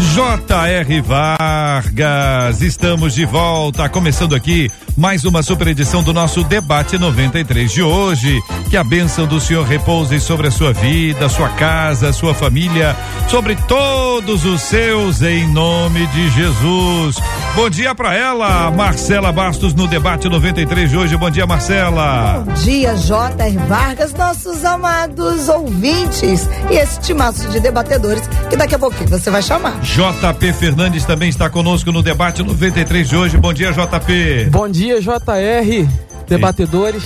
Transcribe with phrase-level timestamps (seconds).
[0.00, 1.00] J.R.
[1.02, 2.62] Vargas.
[2.62, 8.40] Estamos de volta, começando aqui mais uma super edição do nosso debate 93 de hoje.
[8.68, 12.96] Que a bênção do Senhor repouse sobre a sua vida, sua casa, sua família,
[13.28, 17.16] sobre todos os seus, em nome de Jesus.
[17.54, 21.16] Bom dia para ela, Marcela Bastos, no debate 93 de hoje.
[21.16, 22.44] Bom dia, Marcela.
[22.46, 23.56] Bom dia, J.R.
[23.66, 29.42] Vargas, nossos amados ouvintes e esse timaço de debatedores que daqui a pouquinho você vai
[29.42, 29.80] chamar.
[29.94, 33.36] JP Fernandes também está conosco no debate 93 de hoje.
[33.36, 34.48] Bom dia, JP.
[34.48, 35.88] Bom dia, JR,
[36.28, 37.02] debatedores.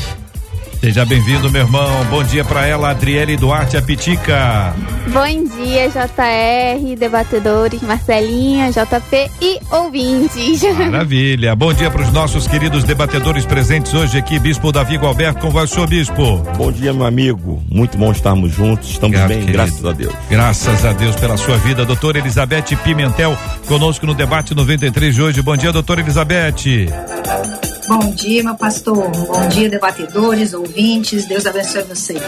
[0.85, 2.05] Seja bem-vindo, meu irmão.
[2.11, 4.75] Bom dia para ela, Adriele Duarte Apitica.
[5.09, 10.63] Bom dia, JR, debatedores, Marcelinha, JP e ouvintes.
[10.77, 11.57] Maravilha.
[11.57, 15.41] Bom dia para os nossos queridos debatedores presentes hoje aqui, Bispo Davi Gualberto.
[15.41, 16.37] Como vai o senhor, Bispo?
[16.59, 17.63] Bom dia, meu amigo.
[17.71, 18.91] Muito bom estarmos juntos.
[18.91, 19.53] Estamos Obrigado, bem, querido.
[19.55, 20.15] graças a Deus.
[20.29, 21.87] Graças a Deus pela sua vida.
[21.87, 23.35] Doutora Elizabeth Pimentel,
[23.67, 25.41] conosco no debate 93 de hoje.
[25.41, 26.89] Bom dia, doutora Elizabeth.
[27.87, 29.11] Bom dia, meu pastor.
[29.11, 31.27] Bom dia, debatedores, ouvintes.
[31.27, 32.23] Deus abençoe vocês.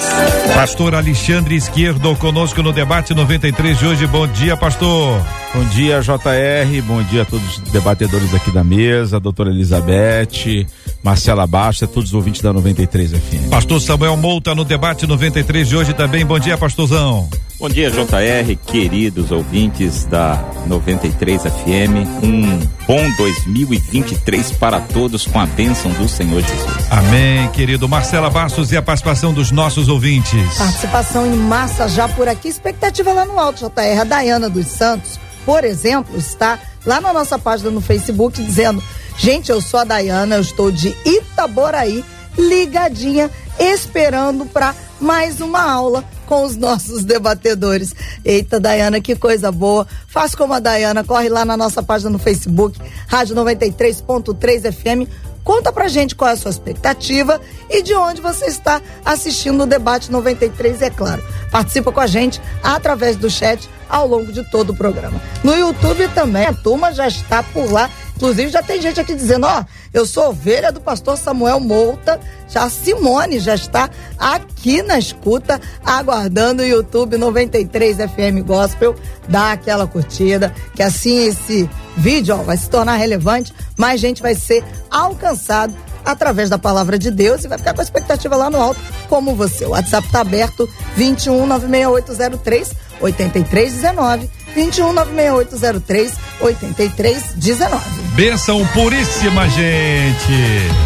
[0.54, 4.06] Pastor Alexandre Esquerdo, conosco no debate 93 de hoje.
[4.06, 5.18] Bom dia, pastor.
[5.54, 6.82] Bom dia, JR.
[6.82, 10.66] Bom dia a todos os debatedores aqui da mesa, doutora Elizabeth,
[11.06, 13.48] Marcela Basta, todos os ouvintes da 93 FM.
[13.48, 16.26] Pastor Samuel Mouta no debate 93 de hoje também.
[16.26, 17.28] Bom dia, pastorzão.
[17.60, 22.24] Bom dia, JR, queridos ouvintes da 93 FM.
[22.24, 26.90] Um bom 2023 para todos com a bênção do Senhor Jesus.
[26.90, 27.88] Amém, querido.
[27.88, 30.58] Marcela Bastos e a participação dos nossos ouvintes.
[30.58, 34.00] Participação em massa já por aqui, expectativa lá no alto, JR.
[34.00, 38.82] A Dayana dos Santos, por exemplo, está lá na nossa página no Facebook dizendo:
[39.18, 42.04] Gente, eu sou a Dayana, eu estou de Itaboraí,
[42.36, 47.94] ligadinha, esperando para mais uma aula com os nossos debatedores.
[48.24, 49.86] Eita, Dayana, que coisa boa.
[50.06, 55.10] Faz como a Dayana, corre lá na nossa página no Facebook, Rádio 93.3 FM.
[55.42, 57.40] Conta pra gente qual é a sua expectativa
[57.70, 61.22] e de onde você está assistindo o debate 93, é claro.
[61.52, 65.22] Participa com a gente através do chat ao longo de todo o programa.
[65.44, 67.88] No YouTube também, a turma já está por lá.
[68.16, 72.18] Inclusive, já tem gente aqui dizendo: Ó, eu sou ovelha do pastor Samuel Mouta.
[72.48, 78.94] Já a Simone já está aqui na escuta, aguardando o YouTube 93 FM Gospel.
[79.28, 84.34] Dá aquela curtida, que assim esse vídeo ó, vai se tornar relevante, mais gente vai
[84.34, 85.74] ser alcançado
[86.04, 89.34] através da palavra de Deus e vai ficar com a expectativa lá no alto, como
[89.34, 89.66] você.
[89.66, 97.84] O WhatsApp está aberto 21 96803 8319 21 96803 8319.
[98.14, 100.32] Benção puríssima, gente.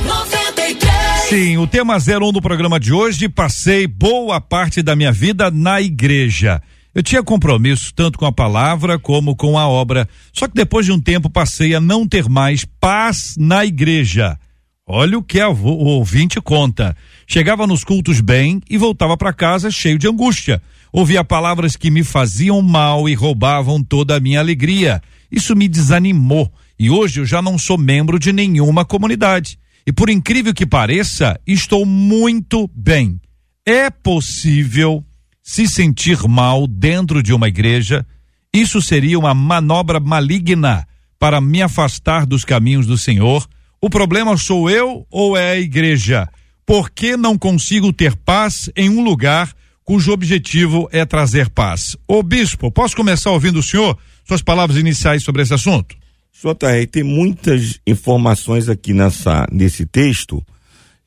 [0.04, 0.92] 93.
[1.28, 5.80] Sim, o tema 01 do programa de hoje, passei boa parte da minha vida na
[5.80, 6.60] igreja.
[6.92, 10.08] Eu tinha compromisso tanto com a palavra como com a obra.
[10.32, 14.36] Só que depois de um tempo passei a não ter mais paz na igreja.
[14.84, 16.96] Olha o que a, o ouvinte conta.
[17.24, 20.60] Chegava nos cultos bem e voltava para casa cheio de angústia.
[20.92, 25.00] Ouvia palavras que me faziam mal e roubavam toda a minha alegria.
[25.30, 29.58] Isso me desanimou e hoje eu já não sou membro de nenhuma comunidade.
[29.86, 33.20] E por incrível que pareça, estou muito bem.
[33.66, 35.04] É possível
[35.42, 38.06] se sentir mal dentro de uma igreja?
[38.50, 43.46] Isso seria uma manobra maligna para me afastar dos caminhos do Senhor?
[43.78, 46.28] O problema sou eu ou é a igreja?
[46.64, 49.52] Por que não consigo ter paz em um lugar
[49.90, 51.96] cujo objetivo é trazer paz?
[52.06, 53.98] Ô bispo, posso começar ouvindo o senhor?
[54.24, 55.96] Suas palavras iniciais sobre esse assunto?
[56.32, 60.40] JR, tem muitas informações aqui nessa, nesse texto,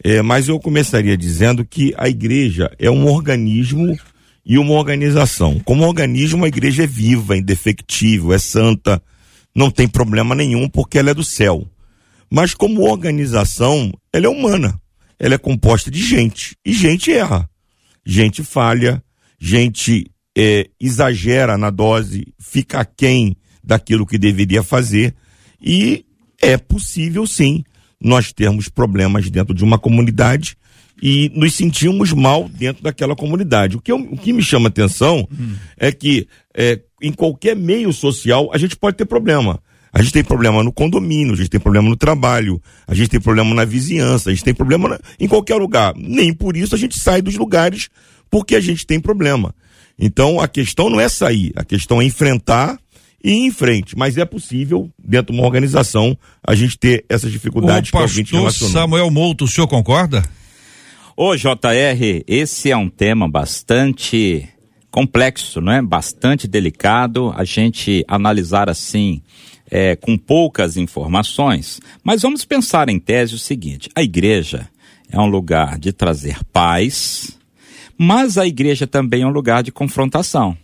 [0.03, 3.97] é, mas eu começaria dizendo que a igreja é um organismo
[4.45, 5.61] e uma organização.
[5.61, 9.01] Como organismo, a igreja é viva, é indefectível, é santa,
[9.55, 11.65] não tem problema nenhum porque ela é do céu.
[12.29, 14.77] Mas como organização, ela é humana.
[15.17, 16.57] Ela é composta de gente.
[16.65, 17.49] E gente erra.
[18.05, 19.03] Gente falha,
[19.39, 25.13] gente é, exagera na dose, fica aquém daquilo que deveria fazer.
[25.61, 26.05] E
[26.41, 27.63] é possível, sim,
[28.01, 30.57] nós termos problemas dentro de uma comunidade
[31.01, 33.77] e nos sentimos mal dentro daquela comunidade.
[33.77, 35.55] O que, eu, o que me chama atenção hum.
[35.77, 39.61] é que é, em qualquer meio social a gente pode ter problema.
[39.93, 43.19] A gente tem problema no condomínio, a gente tem problema no trabalho, a gente tem
[43.19, 45.93] problema na vizinhança, a gente tem problema na, em qualquer lugar.
[45.95, 47.89] Nem por isso a gente sai dos lugares
[48.29, 49.53] porque a gente tem problema.
[49.97, 52.79] Então a questão não é sair, a questão é enfrentar
[53.23, 53.95] e ir em frente.
[53.95, 58.25] Mas é possível, dentro de uma organização, a gente ter essas dificuldades o que alguém
[58.31, 58.73] relacionou.
[58.73, 60.23] Samuel Mouto, o senhor concorda?
[61.15, 64.49] Ô JR, esse é um tema bastante
[64.89, 65.83] complexo, não é?
[65.83, 69.21] Bastante delicado a gente analisar assim
[69.73, 71.81] é, com poucas informações.
[72.03, 74.69] Mas vamos pensar em tese o seguinte: a igreja
[75.11, 77.39] é um lugar de trazer paz,
[77.97, 80.55] mas a igreja também é um lugar de confrontação.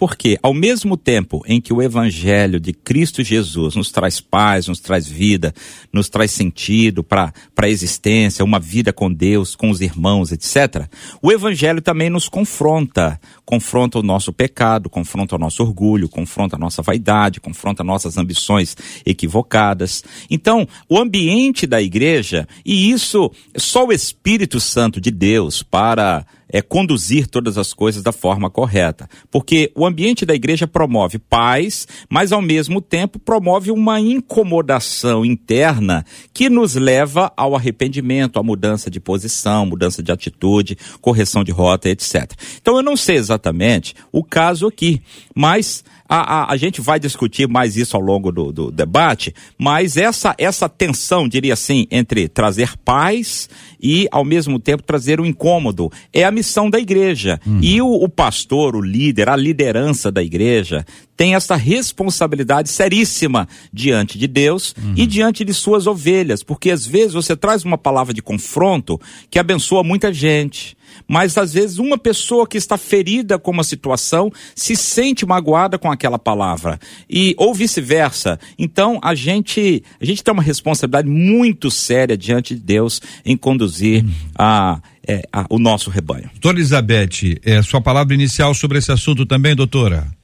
[0.00, 4.80] Porque, ao mesmo tempo em que o Evangelho de Cristo Jesus nos traz paz, nos
[4.80, 5.54] traz vida,
[5.92, 10.88] nos traz sentido para a existência, uma vida com Deus, com os irmãos, etc.,
[11.20, 13.20] o Evangelho também nos confronta.
[13.44, 18.74] Confronta o nosso pecado, confronta o nosso orgulho, confronta a nossa vaidade, confronta nossas ambições
[19.04, 20.02] equivocadas.
[20.30, 26.60] Então, o ambiente da igreja, e isso só o Espírito Santo de Deus para é,
[26.62, 29.08] conduzir todas as coisas da forma correta.
[29.30, 36.04] Porque o ambiente da igreja promove paz, mas ao mesmo tempo promove uma incomodação interna
[36.32, 41.88] que nos leva ao arrependimento, à mudança de posição, mudança de atitude, correção de rota,
[41.88, 42.32] etc.
[42.60, 45.02] Então eu não sei exatamente o caso aqui,
[45.34, 49.96] mas a, a, a gente vai discutir mais isso ao longo do, do debate, mas
[49.96, 53.48] essa, essa tensão, diria assim, entre trazer paz
[53.80, 57.40] e, ao mesmo tempo, trazer o incômodo é a missão da igreja.
[57.46, 57.60] Uhum.
[57.62, 60.84] E o, o pastor, o líder, a liderança da igreja
[61.16, 64.94] tem essa responsabilidade seríssima diante de Deus uhum.
[64.96, 69.38] e diante de suas ovelhas, porque às vezes você traz uma palavra de confronto que
[69.38, 70.76] abençoa muita gente
[71.06, 75.90] mas às vezes uma pessoa que está ferida com uma situação se sente magoada com
[75.90, 76.78] aquela palavra
[77.08, 78.38] e ou vice-versa.
[78.58, 84.04] Então a gente a gente tem uma responsabilidade muito séria diante de Deus em conduzir
[84.04, 84.10] uhum.
[84.38, 86.30] a, é, a, o nosso rebanho.
[86.32, 90.19] Doutora Elizabeth, é, sua palavra inicial sobre esse assunto também, doutora?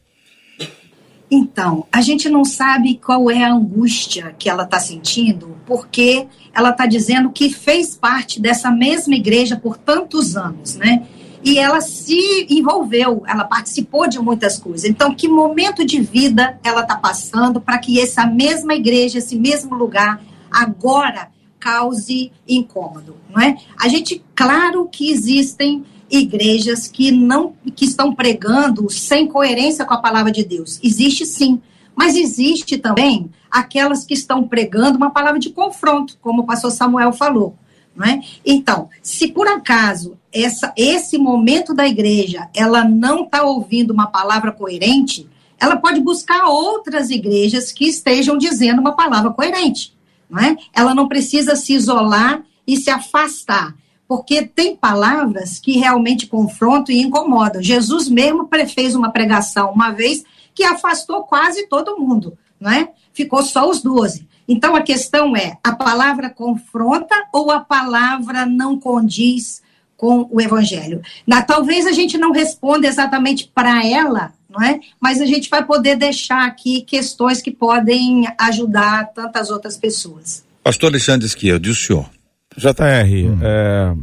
[1.30, 6.70] Então, a gente não sabe qual é a angústia que ela está sentindo, porque ela
[6.70, 11.06] está dizendo que fez parte dessa mesma igreja por tantos anos, né?
[11.42, 14.88] E ela se envolveu, ela participou de muitas coisas.
[14.88, 19.74] Então, que momento de vida ela está passando para que essa mesma igreja, esse mesmo
[19.74, 20.20] lugar,
[20.50, 21.28] agora
[21.58, 23.56] cause incômodo, não é?
[23.76, 30.00] A gente, claro que existem igrejas que não que estão pregando sem coerência com a
[30.00, 30.78] palavra de Deus.
[30.82, 31.60] Existe sim,
[31.94, 37.12] mas existe também aquelas que estão pregando uma palavra de confronto, como o pastor Samuel
[37.12, 37.56] falou.
[37.98, 38.20] É?
[38.44, 44.52] Então, se por acaso essa, esse momento da igreja ela não está ouvindo uma palavra
[44.52, 45.26] coerente,
[45.58, 49.96] ela pode buscar outras igrejas que estejam dizendo uma palavra coerente.
[50.28, 50.56] Não é?
[50.74, 53.74] Ela não precisa se isolar e se afastar
[54.08, 57.62] porque tem palavras que realmente confrontam e incomodam.
[57.62, 60.24] Jesus mesmo fez uma pregação uma vez
[60.54, 62.90] que afastou quase todo mundo, não é?
[63.12, 64.26] Ficou só os doze.
[64.48, 69.62] Então a questão é: a palavra confronta ou a palavra não condiz
[69.96, 71.02] com o evangelho?
[71.26, 74.80] Na, talvez a gente não responda exatamente para ela, não é?
[75.00, 80.44] Mas a gente vai poder deixar aqui questões que podem ajudar tantas outras pessoas.
[80.62, 82.15] Pastor Alexandre Esquerdo, e o senhor?
[82.56, 83.38] JR, hum.
[83.42, 83.94] é,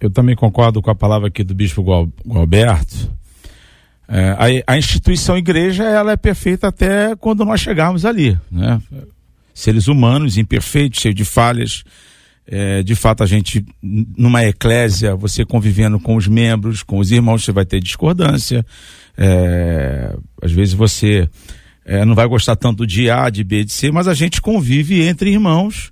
[0.00, 1.82] eu também concordo com a palavra aqui do Bispo
[2.26, 3.10] Gualberto.
[4.08, 8.80] É, a, a, instituição igreja ela é perfeita até quando nós chegarmos ali, né?
[9.52, 11.82] Seres humanos, imperfeitos, cheios de falhas.
[12.46, 17.44] É, de fato, a gente, numa eclésia, você convivendo com os membros, com os irmãos,
[17.44, 18.64] você vai ter discordância.
[19.18, 21.28] É, às vezes você
[21.84, 25.02] é, não vai gostar tanto de A, de B, de C, mas a gente convive
[25.02, 25.90] entre irmãos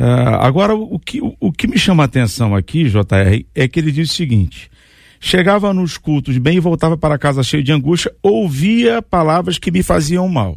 [0.00, 3.78] Uh, agora, o que, o, o, que me chama a atenção aqui, JR, é que
[3.78, 4.70] ele diz o seguinte:
[5.20, 9.82] chegava nos cultos bem e voltava para casa cheio de angústia, ouvia palavras que me
[9.82, 10.56] faziam mal.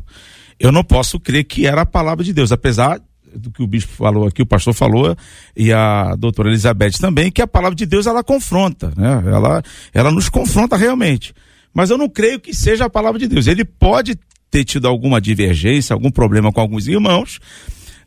[0.58, 3.02] Eu não posso crer que era a palavra de Deus, apesar
[3.36, 5.14] do que o bispo falou aqui, o pastor falou,
[5.58, 9.24] e a doutora Elizabeth também, que a palavra de Deus ela confronta, né?
[9.26, 9.62] Ela,
[9.94, 11.34] ela nos confronta realmente.
[11.74, 13.48] Mas eu não creio que seja a palavra de Deus.
[13.48, 14.18] Ele pode
[14.50, 17.40] ter tido alguma divergência, algum problema com alguns irmãos,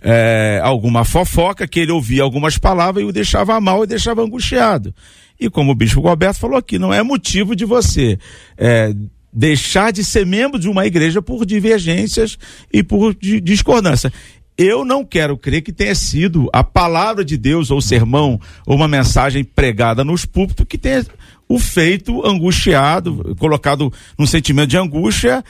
[0.08, 4.94] é, alguma fofoca, que ele ouvia algumas palavras e o deixava mal e deixava angustiado.
[5.38, 8.16] E como o bispo Roberto falou aqui, não é motivo de você
[8.56, 8.94] é,
[9.32, 12.38] deixar de ser membro de uma igreja por divergências
[12.72, 14.12] e por discordância.
[14.56, 18.86] Eu não quero crer que tenha sido a palavra de Deus, ou sermão, ou uma
[18.86, 21.04] mensagem pregada nos púlpitos que tenha
[21.48, 25.44] o feito angustiado, colocado num sentimento de angústia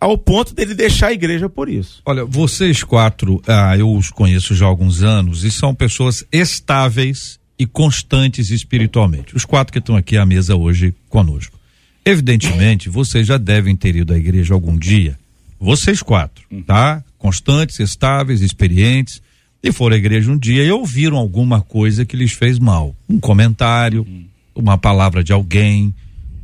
[0.00, 2.02] ao ponto dele deixar a igreja por isso.
[2.04, 7.38] Olha, vocês quatro, ah, eu os conheço já há alguns anos e são pessoas estáveis
[7.58, 9.36] e constantes espiritualmente.
[9.36, 11.58] Os quatro que estão aqui à mesa hoje conosco.
[12.04, 15.18] Evidentemente, vocês já devem ter ido à igreja algum dia.
[15.58, 17.04] Vocês quatro, tá?
[17.18, 19.20] Constantes, estáveis, experientes.
[19.62, 22.96] E foram à igreja um dia e ouviram alguma coisa que lhes fez mal.
[23.06, 24.06] Um comentário,
[24.54, 25.94] uma palavra de alguém,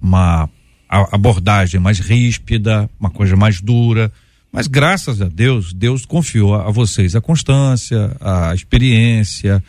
[0.02, 0.50] uma
[0.88, 4.12] abordagem mais ríspida, uma coisa mais dura.
[4.52, 9.62] Mas graças a Deus, Deus confiou a vocês a constância, a experiência,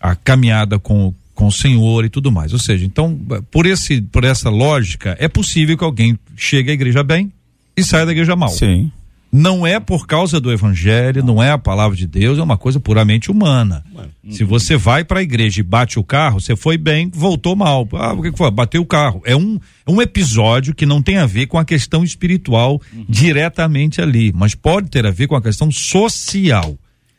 [0.00, 2.52] a caminhada com, com o Senhor e tudo mais.
[2.52, 3.18] Ou seja, então,
[3.50, 7.32] por, esse, por essa lógica, é possível que alguém chegue à igreja bem
[7.76, 8.50] e saia da igreja mal.
[8.50, 8.90] Sim.
[9.36, 12.78] Não é por causa do evangelho, não é a palavra de Deus, é uma coisa
[12.78, 13.84] puramente humana.
[14.30, 17.88] Se você vai para a igreja e bate o carro, você foi bem, voltou mal.
[17.94, 18.48] Ah, o que foi?
[18.52, 19.20] Bateu o carro.
[19.24, 23.06] É um, é um episódio que não tem a ver com a questão espiritual uhum.
[23.08, 26.78] diretamente ali, mas pode ter a ver com a questão social.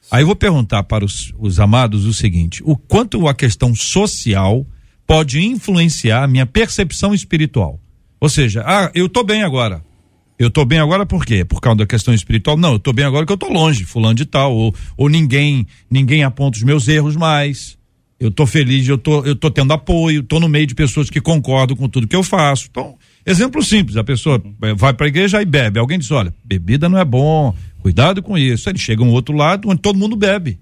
[0.09, 4.65] Aí eu vou perguntar para os, os amados o seguinte: o quanto a questão social
[5.05, 7.77] pode influenciar a minha percepção espiritual?
[8.21, 9.83] Ou seja, ah, eu tô bem agora.
[10.37, 11.45] Eu tô bem agora por quê?
[11.45, 12.57] Por causa da questão espiritual?
[12.57, 15.65] Não, eu tô bem agora que eu tô longe, fulano de tal, ou, ou ninguém,
[15.89, 17.77] ninguém aponta os meus erros mais.
[18.19, 21.21] Eu tô feliz, eu tô, eu tô tendo apoio, tô no meio de pessoas que
[21.21, 22.67] concordam com tudo que eu faço.
[22.69, 24.41] Então, exemplo simples, a pessoa
[24.77, 25.79] vai para a igreja e bebe.
[25.79, 28.69] Alguém diz, olha, bebida não é bom, cuidado com isso.
[28.69, 30.59] Ele chega um outro lado onde todo mundo bebe.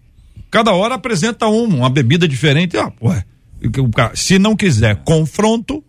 [0.51, 2.77] Cada hora apresenta uma, uma bebida diferente.
[2.77, 3.24] Ah, ué,
[4.13, 5.84] se não quiser confronto,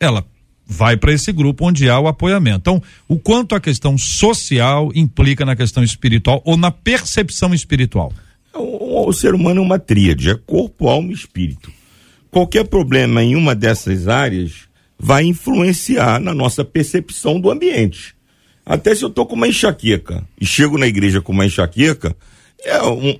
[0.00, 0.24] ela
[0.68, 2.58] vai para esse grupo onde há o apoiamento.
[2.58, 8.12] Então, o quanto a questão social implica na questão espiritual ou na percepção espiritual?
[8.54, 11.72] O, o ser humano é uma tríade, é corpo, alma e espírito.
[12.30, 18.14] Qualquer problema em uma dessas áreas vai influenciar na nossa percepção do ambiente.
[18.66, 22.14] Até se eu estou com uma enxaqueca e chego na igreja com uma enxaqueca,
[22.64, 23.10] é, um,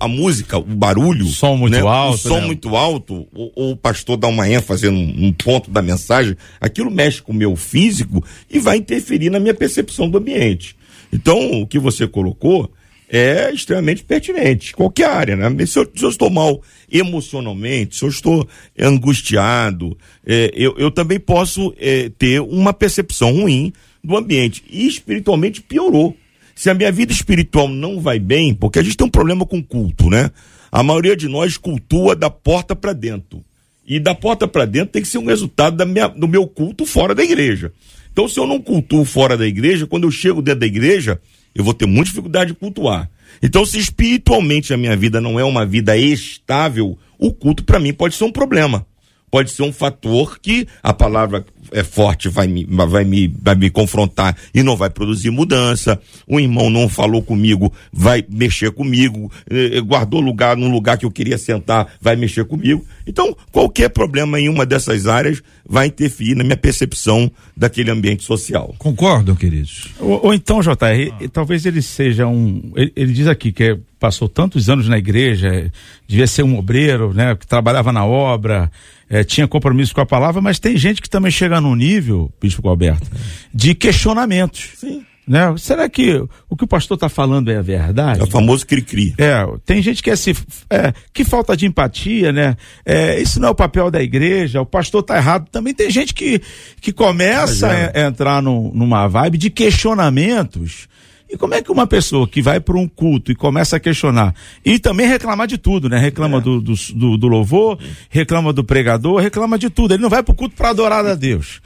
[0.00, 1.26] a, a, música, o barulho.
[1.26, 1.80] O som muito né?
[1.80, 2.14] alto.
[2.14, 2.46] O som né?
[2.46, 7.20] muito alto, o, o, pastor dá uma ênfase num, um ponto da mensagem, aquilo mexe
[7.20, 10.76] com o meu físico e vai interferir na minha percepção do ambiente.
[11.12, 12.70] Então, o que você colocou
[13.08, 15.66] é extremamente pertinente, qualquer área, né?
[15.66, 21.20] Se eu, se eu estou mal emocionalmente, se eu estou angustiado, é, eu, eu também
[21.20, 24.64] posso é, ter uma percepção ruim do ambiente.
[24.70, 26.16] E espiritualmente piorou
[26.54, 29.62] se a minha vida espiritual não vai bem, porque a gente tem um problema com
[29.62, 30.30] culto, né?
[30.70, 33.44] A maioria de nós cultua da porta para dentro.
[33.86, 37.14] E da porta para dentro tem que ser um resultado minha, do meu culto fora
[37.14, 37.72] da igreja.
[38.12, 41.20] Então, se eu não cultuo fora da igreja, quando eu chego dentro da igreja,
[41.54, 43.10] eu vou ter muita dificuldade de cultuar.
[43.42, 47.92] Então, se espiritualmente a minha vida não é uma vida estável, o culto para mim
[47.92, 48.86] pode ser um problema.
[49.30, 53.70] Pode ser um fator que a palavra é forte vai me, vai, me, vai me
[53.70, 56.00] confrontar e não vai produzir mudança.
[56.26, 59.30] O irmão não falou comigo, vai mexer comigo.
[59.50, 62.84] Eh, eh, guardou lugar num lugar que eu queria sentar, vai mexer comigo.
[63.06, 68.74] Então, qualquer problema em uma dessas áreas vai interferir na minha percepção daquele ambiente social.
[68.78, 69.88] Concordam, queridos?
[69.98, 71.28] Ou, ou então, JR, ah.
[71.32, 72.72] talvez ele seja um.
[72.76, 75.70] Ele, ele diz aqui que é, passou tantos anos na igreja,
[76.06, 77.34] devia ser um obreiro, né?
[77.34, 78.70] Que trabalhava na obra
[79.12, 82.68] é, tinha compromisso com a palavra, mas tem gente que também chega num nível, Bispo
[82.68, 83.08] Alberto,
[83.54, 84.70] de questionamentos.
[84.76, 85.04] Sim.
[85.26, 85.54] Né?
[85.56, 88.20] Será que o que o pastor está falando é a verdade?
[88.20, 89.14] É o famoso cri-cri.
[89.16, 90.34] É, tem gente que é assim,
[90.68, 92.56] é, que falta de empatia, né?
[92.84, 95.48] É, isso não é o papel da igreja, o pastor está errado.
[95.50, 96.42] Também tem gente que,
[96.80, 100.88] que começa a, a entrar no, numa vibe de questionamentos
[101.32, 104.34] e como é que uma pessoa que vai para um culto e começa a questionar
[104.62, 105.98] e também reclamar de tudo, né?
[105.98, 106.40] Reclama é.
[106.42, 107.78] do, do, do, louvor,
[108.10, 109.94] reclama do pregador, reclama de tudo.
[109.94, 111.62] Ele não vai para o culto para adorar a Deus.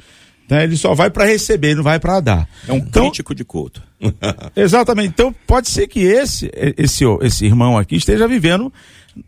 [0.48, 0.62] Né?
[0.62, 2.48] Ele só vai para receber, não vai para dar.
[2.68, 3.82] É um então, crítico de culto.
[4.54, 5.08] exatamente.
[5.08, 8.72] Então pode ser que esse, esse, esse irmão aqui esteja vivendo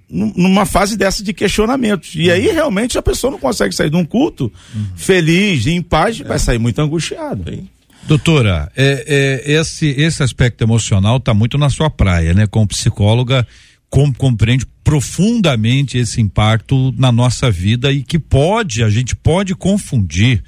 [0.09, 2.12] numa fase dessa de questionamentos.
[2.14, 4.87] E aí realmente a pessoa não consegue sair de um culto uhum.
[4.95, 6.25] feliz, em paz, é.
[6.25, 7.42] vai sair muito angustiado.
[7.50, 7.68] Sim.
[8.09, 12.47] Doutora, é, é, esse, esse aspecto emocional está muito na sua praia, né?
[12.47, 13.47] Como psicóloga,
[13.91, 20.43] com, compreende profundamente esse impacto na nossa vida e que pode, a gente pode confundir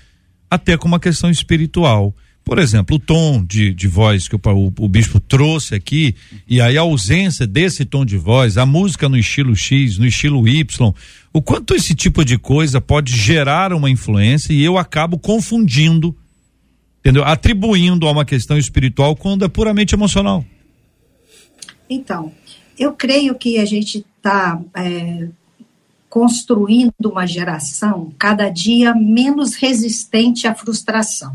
[0.51, 2.17] até com uma questão espiritual.
[2.43, 6.15] Por exemplo, o tom de, de voz que o, o, o, bispo trouxe aqui,
[6.49, 10.49] e aí a ausência desse tom de voz, a música no estilo X, no estilo
[10.49, 10.95] Y,
[11.31, 16.17] o quanto esse tipo de coisa pode gerar uma influência e eu acabo confundindo
[17.01, 17.25] entendeu?
[17.25, 20.45] Atribuindo a uma questão espiritual quando é puramente emocional.
[21.89, 22.33] Então,
[22.79, 25.29] eu creio que a gente está é,
[26.09, 31.35] construindo uma geração cada dia menos resistente à frustração.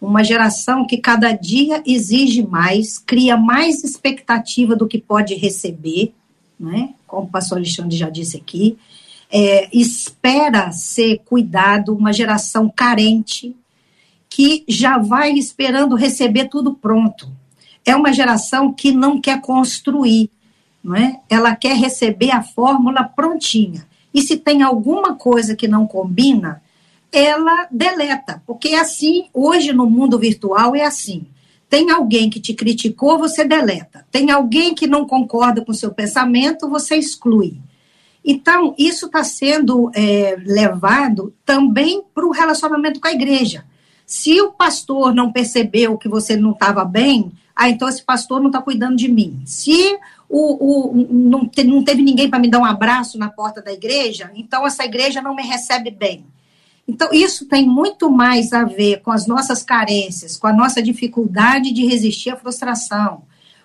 [0.00, 6.12] uma geração que cada dia exige mais, cria mais expectativa do que pode receber,
[6.60, 6.90] né?
[7.06, 8.76] como o pastor Alexandre já disse aqui,
[9.32, 13.56] é, espera ser cuidado, uma geração carente,
[14.28, 17.28] que já vai esperando receber tudo pronto.
[17.84, 20.30] É uma geração que não quer construir,
[20.82, 21.20] não é?
[21.28, 23.86] ela quer receber a fórmula prontinha.
[24.12, 26.62] E se tem alguma coisa que não combina,
[27.12, 31.26] ela deleta, porque é assim, hoje no mundo virtual é assim.
[31.68, 34.06] Tem alguém que te criticou, você deleta.
[34.10, 37.58] Tem alguém que não concorda com o seu pensamento, você exclui.
[38.24, 43.64] Então, isso está sendo é, levado também para o relacionamento com a igreja.
[44.06, 48.48] Se o pastor não percebeu que você não estava bem, ah, então esse pastor não
[48.48, 49.42] está cuidando de mim.
[49.46, 53.62] Se o, o, não, te, não teve ninguém para me dar um abraço na porta
[53.62, 56.24] da igreja, então essa igreja não me recebe bem.
[56.86, 61.72] Então, isso tem muito mais a ver com as nossas carências, com a nossa dificuldade
[61.72, 63.22] de resistir à frustração,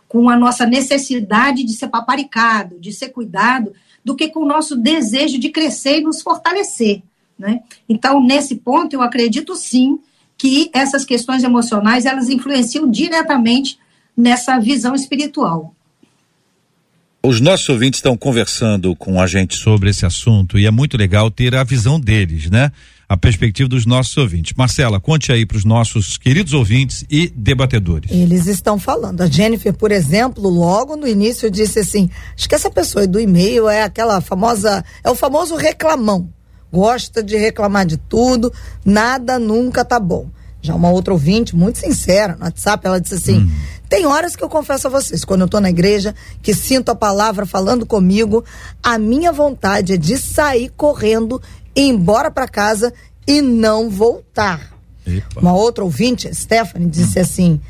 [0.08, 4.78] com a nossa necessidade de ser paparicado, de ser cuidado, do que com o nosso
[4.78, 7.04] desejo de crescer e nos fortalecer.
[7.38, 7.62] Né?
[7.90, 10.00] Então, nesse ponto, eu acredito sim
[10.40, 13.78] que essas questões emocionais elas influenciam diretamente
[14.16, 15.76] nessa visão espiritual.
[17.22, 21.30] Os nossos ouvintes estão conversando com a gente sobre esse assunto e é muito legal
[21.30, 22.72] ter a visão deles, né?
[23.10, 24.54] A perspectiva dos nossos ouvintes.
[24.56, 28.10] Marcela, conte aí para os nossos queridos ouvintes e debatedores.
[28.10, 29.20] Eles estão falando.
[29.20, 33.68] A Jennifer, por exemplo, logo no início disse assim: acho que essa pessoa do e-mail
[33.68, 36.30] é aquela famosa, é o famoso reclamão.
[36.72, 38.54] Gosta de reclamar de tudo,
[38.86, 40.28] nada nunca tá bom.
[40.62, 43.52] Já uma outra ouvinte, muito sincera, no WhatsApp, ela disse assim: hum.
[43.88, 46.96] tem horas que eu confesso a vocês, quando eu estou na igreja, que sinto a
[46.96, 48.44] palavra falando comigo,
[48.84, 51.42] a minha vontade é de sair correndo,
[51.76, 52.94] ir embora para casa
[53.26, 54.74] e não voltar.
[55.08, 55.40] Epa.
[55.40, 57.22] Uma outra ouvinte, Stephanie, disse hum.
[57.22, 57.62] assim: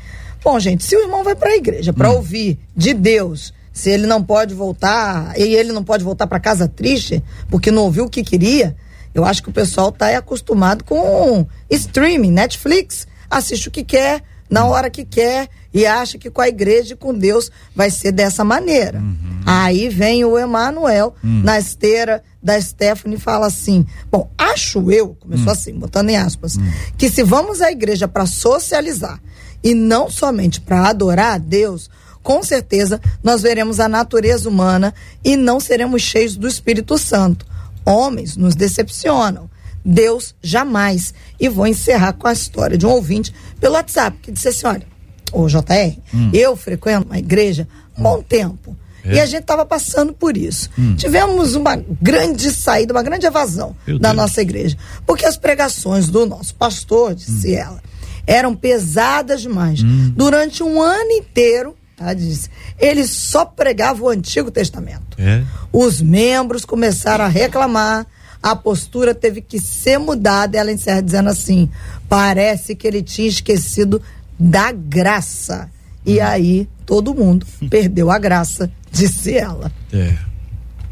[0.42, 2.16] Bom, gente, se o irmão vai para a igreja para hum.
[2.16, 6.66] ouvir de Deus, se ele não pode voltar, e ele não pode voltar para casa
[6.66, 8.76] triste, porque não ouviu o que queria,
[9.14, 14.66] eu acho que o pessoal está acostumado com streaming, Netflix, assiste o que quer, na
[14.66, 18.42] hora que quer e acha que com a igreja e com Deus vai ser dessa
[18.42, 18.98] maneira.
[18.98, 19.40] Uhum.
[19.46, 21.42] Aí vem o Emanuel uhum.
[21.44, 25.52] na esteira da Stephanie e fala assim: Bom, acho eu, começou uhum.
[25.52, 26.72] assim, botando em aspas, hum.
[26.98, 29.20] que se vamos à igreja para socializar
[29.62, 31.88] e não somente para adorar a Deus,
[32.22, 34.92] com certeza nós veremos a natureza humana
[35.24, 37.46] e não seremos cheios do Espírito Santo.
[37.84, 39.48] Homens nos decepcionam.
[39.84, 41.14] Deus jamais.
[41.38, 44.86] E vou encerrar com a história de um ouvinte pelo WhatsApp, que disse assim: olha,
[45.32, 46.30] ô JR, hum.
[46.32, 47.66] eu frequento uma igreja
[47.96, 48.76] há um bom tempo.
[49.04, 49.14] É.
[49.14, 50.68] E a gente estava passando por isso.
[50.78, 50.94] Hum.
[50.94, 54.22] Tivemos uma grande saída, uma grande evasão Meu da Deus.
[54.22, 54.76] nossa igreja.
[55.06, 57.58] Porque as pregações do nosso pastor, disse hum.
[57.58, 57.82] ela,
[58.26, 59.82] eram pesadas demais.
[59.82, 60.12] Hum.
[60.14, 65.16] Durante um ano inteiro, ela disse, ele só pregava o Antigo Testamento.
[65.18, 65.42] É.
[65.70, 68.06] Os membros começaram a reclamar
[68.42, 70.56] a postura teve que ser mudada.
[70.56, 71.68] Ela encerra dizendo assim:
[72.08, 74.00] parece que ele tinha esquecido
[74.38, 75.70] da graça.
[76.04, 76.24] E hum.
[76.24, 79.70] aí todo mundo perdeu a graça, disse ela.
[79.92, 80.14] É.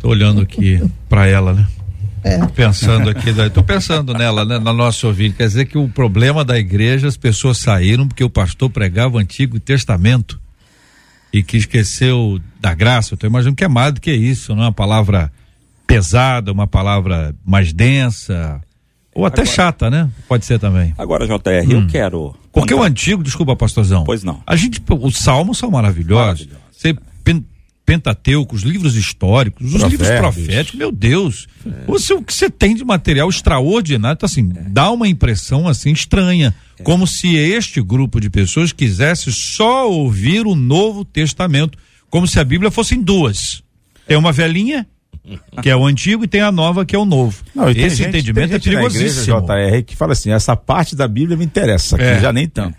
[0.01, 1.67] Tô olhando aqui para ela, né?
[2.23, 2.45] É.
[2.49, 5.37] Pensando aqui, tô pensando nela, né, na nossa ouvinte.
[5.37, 9.19] Quer dizer que o problema da igreja, as pessoas saíram porque o pastor pregava o
[9.19, 10.39] Antigo Testamento
[11.33, 13.15] e que esqueceu da graça.
[13.15, 15.33] Eu tô imaginando que é mais do que isso, não é uma palavra
[15.87, 18.61] pesada, uma palavra mais densa,
[19.19, 20.09] ou até agora, chata, né?
[20.29, 20.95] Pode ser também.
[20.97, 21.83] Agora, JR, hum.
[21.83, 22.37] eu quero.
[22.53, 24.05] Porque o antigo, desculpa, pastorzão.
[24.05, 24.41] Pois não.
[24.47, 26.47] A gente, os salmos são maravilhosos.
[26.47, 26.61] Maravilhoso.
[26.73, 26.97] Você
[27.89, 31.47] Pentateuco, os livros históricos, os livros proféticos, meu Deus.
[31.65, 31.91] É.
[31.91, 34.69] o que você tem de material extraordinário, então assim, é.
[34.69, 36.83] dá uma impressão assim estranha, é.
[36.83, 41.79] como se este grupo de pessoas quisesse só ouvir o Novo Testamento,
[42.11, 43.63] como se a Bíblia fossem duas.
[44.07, 44.87] Tem uma velhinha
[45.63, 47.43] que é o antigo, e tem a nova, que é o novo.
[47.55, 49.41] Não, Esse gente, entendimento é perigosíssimo.
[49.41, 52.21] JR que fala assim, essa parte da Bíblia me interessa, aqui é.
[52.21, 52.77] já nem tanto.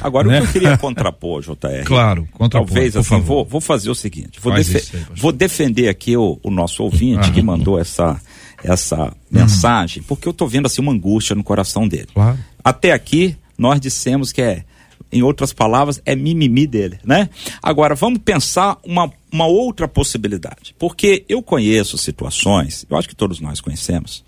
[0.00, 0.38] Agora, né?
[0.38, 1.84] o que eu queria contrapor, JR.
[1.84, 2.68] Claro, contrapor.
[2.68, 6.50] Talvez, assim, vou, vou fazer o seguinte, vou, defe aí, vou defender aqui o, o
[6.50, 8.20] nosso ouvinte ah, que mandou essa,
[8.62, 9.10] essa hum.
[9.30, 12.08] mensagem, porque eu estou vendo assim uma angústia no coração dele.
[12.14, 12.38] Claro.
[12.62, 14.64] Até aqui, nós dissemos que é
[15.12, 17.28] em outras palavras, é mimimi dele, né?
[17.62, 20.74] Agora, vamos pensar uma, uma outra possibilidade.
[20.78, 24.24] Porque eu conheço situações, eu acho que todos nós conhecemos,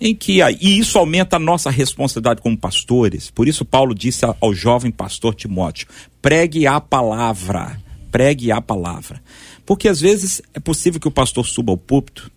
[0.00, 3.30] em que, e isso aumenta a nossa responsabilidade como pastores.
[3.30, 5.86] Por isso, Paulo disse ao jovem pastor Timóteo:
[6.20, 9.22] pregue a palavra, pregue a palavra.
[9.64, 12.30] Porque às vezes é possível que o pastor suba ao púlpito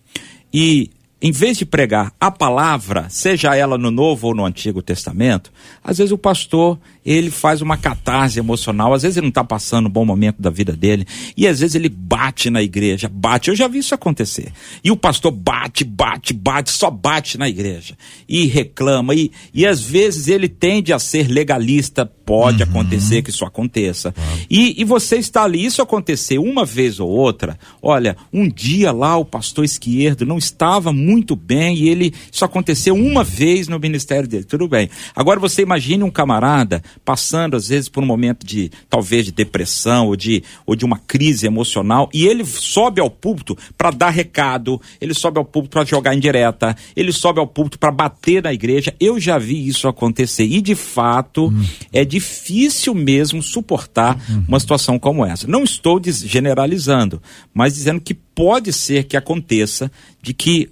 [0.52, 5.52] e em vez de pregar a palavra, seja ela no Novo ou no Antigo Testamento,
[5.82, 9.86] às vezes o pastor ele faz uma catarse emocional, às vezes ele não está passando
[9.86, 13.48] um bom momento da vida dele, e às vezes ele bate na igreja, bate.
[13.48, 14.52] Eu já vi isso acontecer.
[14.84, 17.96] E o pastor bate, bate, bate, só bate na igreja.
[18.28, 22.68] E reclama, e, e às vezes ele tende a ser legalista, pode uhum.
[22.68, 24.14] acontecer que isso aconteça.
[24.16, 24.38] Uhum.
[24.50, 29.16] E, e você está ali, isso acontecer uma vez ou outra, olha, um dia lá
[29.16, 34.28] o pastor esquerdo não estava muito bem e ele, isso aconteceu uma vez no ministério
[34.28, 34.90] dele, tudo bem.
[35.14, 40.08] Agora você imagine um camarada passando às vezes por um momento de talvez de depressão
[40.08, 44.80] ou de, ou de uma crise emocional e ele sobe ao púlpito para dar recado,
[45.00, 48.94] ele sobe ao púlpito para jogar indireta, ele sobe ao púlpito para bater na igreja.
[49.00, 51.64] Eu já vi isso acontecer e de fato hum.
[51.92, 54.44] é difícil mesmo suportar hum.
[54.46, 55.46] uma situação como essa.
[55.46, 57.22] Não estou generalizando,
[57.54, 59.90] mas dizendo que pode ser que aconteça
[60.22, 60.70] de que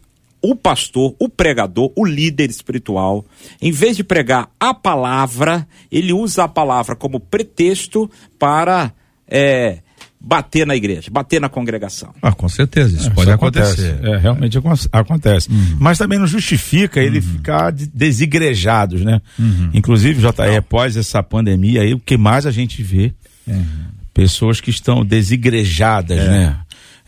[0.51, 3.25] o pastor, o pregador, o líder espiritual,
[3.61, 8.93] em vez de pregar a palavra, ele usa a palavra como pretexto para
[9.27, 9.79] é,
[10.21, 12.15] bater na igreja, bater na congregação.
[12.23, 13.91] Ah, com certeza, isso é, pode isso acontecer.
[13.91, 14.09] Acontece.
[14.09, 14.59] É, realmente
[14.93, 15.51] acontece.
[15.51, 15.77] Uhum.
[15.81, 17.25] Mas também não justifica ele uhum.
[17.25, 19.21] ficar desigrejados, né?
[19.37, 19.71] Uhum.
[19.75, 23.13] Inclusive, JR, após essa pandemia aí, o que mais a gente vê?
[23.47, 23.65] Uhum.
[24.15, 26.29] Pessoas que estão desigrejadas, é.
[26.29, 26.57] né?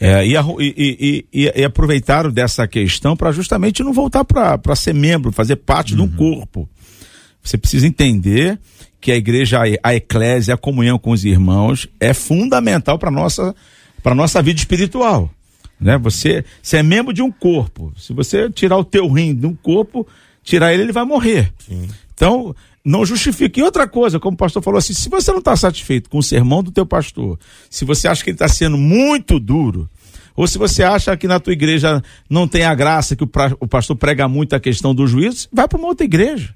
[0.00, 5.32] É, e, e, e, e, aproveitaram dessa questão para justamente não voltar para ser membro,
[5.32, 6.06] fazer parte uhum.
[6.06, 6.68] de um corpo.
[7.42, 8.58] Você precisa entender
[9.00, 13.54] que a igreja, a eclésia, a comunhão com os irmãos é fundamental para nossa
[14.02, 15.30] para nossa vida espiritual,
[15.80, 15.98] né?
[15.98, 17.92] Você, você é membro de um corpo.
[17.96, 20.06] Se você tirar o teu rim de um corpo,
[20.42, 21.52] tirar ele, ele vai morrer.
[21.58, 21.88] Sim.
[22.14, 22.54] Então,
[22.88, 23.60] não justifica.
[23.60, 26.22] E outra coisa, como o pastor falou assim, se você não está satisfeito com o
[26.22, 29.88] sermão do teu pastor, se você acha que ele está sendo muito duro,
[30.34, 33.54] ou se você acha que na tua igreja não tem a graça, que o, pra,
[33.60, 36.54] o pastor prega muito a questão do juízo, vai para uma outra igreja.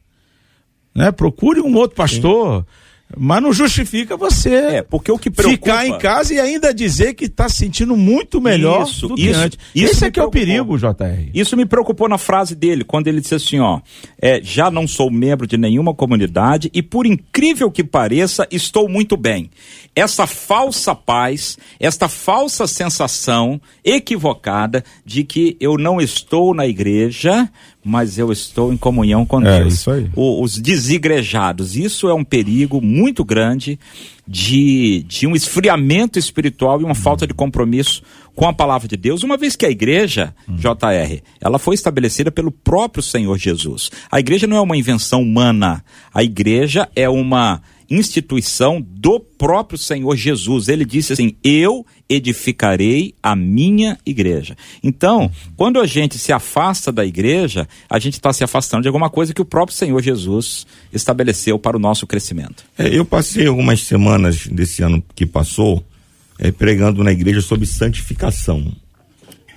[0.95, 1.11] Né?
[1.13, 2.61] Procure um outro pastor.
[2.61, 2.82] Sim
[3.17, 5.57] mas não justifica você é, porque o que preocupa...
[5.57, 9.29] ficar em casa e ainda dizer que está se sentindo muito melhor isso, do que
[9.29, 9.59] isso, antes.
[9.75, 11.31] Isso Esse é que é o perigo, JR.
[11.33, 13.81] Isso me preocupou na frase dele, quando ele disse assim, ó,
[14.21, 19.17] é, já não sou membro de nenhuma comunidade e por incrível que pareça, estou muito
[19.17, 19.51] bem.
[19.95, 27.49] Essa falsa paz, esta falsa sensação equivocada de que eu não estou na igreja,
[27.85, 29.75] mas eu estou em comunhão com é, Deus.
[29.75, 30.09] Isso aí.
[30.15, 33.79] O, os desigrejados, isso é um perigo muito grande
[34.27, 36.95] de, de um esfriamento espiritual e uma hum.
[36.95, 38.03] falta de compromisso
[38.35, 40.57] com a palavra de Deus, uma vez que a igreja, hum.
[40.57, 43.91] JR, ela foi estabelecida pelo próprio Senhor Jesus.
[44.11, 47.61] A igreja não é uma invenção humana, a igreja é uma
[47.93, 50.69] instituição do próprio Senhor Jesus.
[50.69, 54.57] Ele disse assim: Eu edificarei a minha igreja.
[54.83, 59.11] Então, quando a gente se afasta da igreja, a gente está se afastando de alguma
[59.11, 62.65] coisa que o próprio Senhor Jesus estabeleceu para o nosso crescimento.
[62.79, 65.85] É, eu passei algumas semanas desse ano que passou
[66.39, 68.73] é, pregando na igreja sobre santificação.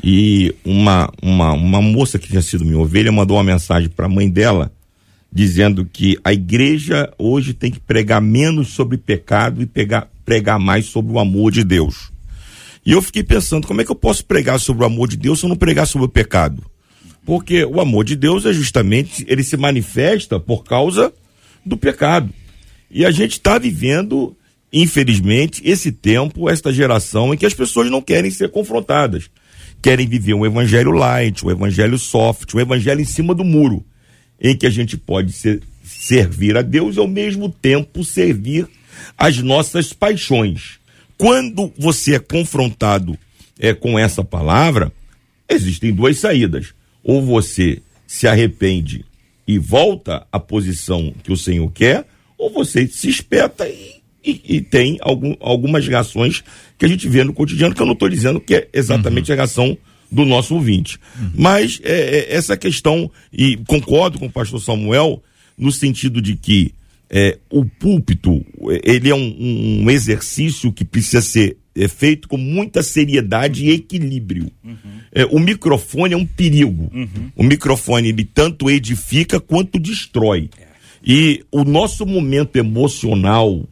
[0.04, 4.10] E uma, uma, uma moça que tinha sido minha ovelha mandou uma mensagem para a
[4.10, 4.72] mãe dela
[5.32, 10.86] dizendo que a igreja hoje tem que pregar menos sobre pecado e pegar, pregar mais
[10.86, 12.10] sobre o amor de Deus.
[12.86, 15.40] E eu fiquei pensando, como é que eu posso pregar sobre o amor de Deus
[15.40, 16.64] se eu não pregar sobre o pecado?
[17.26, 21.12] Porque o amor de Deus é justamente, ele se manifesta por causa
[21.66, 22.30] do pecado.
[22.90, 24.38] E a gente está vivendo,
[24.72, 29.30] infelizmente, esse tempo, esta geração em que as pessoas não querem ser confrontadas.
[29.82, 33.84] Querem viver um evangelho light, um evangelho soft, um evangelho em cima do muro
[34.40, 38.68] em que a gente pode ser, servir a Deus e ao mesmo tempo servir
[39.18, 40.80] as nossas paixões.
[41.18, 43.18] Quando você é confrontado
[43.60, 44.92] é, com essa palavra,
[45.50, 46.74] existem duas saídas.
[47.04, 49.06] Ou você se arrepende
[49.48, 52.06] e volta à posição que o Senhor quer,
[52.38, 56.44] ou você se espeta e, e, e tem algum, algumas reações
[56.78, 59.34] que a gente vê no cotidiano, que eu não estou dizendo que é exatamente uhum.
[59.34, 59.78] a reação
[60.12, 60.98] do nosso ouvinte.
[61.20, 61.32] Uhum.
[61.36, 65.22] Mas é, é, essa questão, e concordo com o pastor Samuel,
[65.58, 66.74] no sentido de que
[67.10, 68.46] é, o púlpito,
[68.84, 74.52] ele é um, um, exercício que precisa ser é, feito com muita seriedade e equilíbrio.
[74.64, 74.76] Uhum.
[75.12, 76.90] É, o microfone é um perigo.
[76.94, 77.32] Uhum.
[77.36, 80.50] O microfone, ele tanto edifica quanto destrói.
[80.60, 80.66] É.
[81.06, 83.68] E o nosso momento emocional,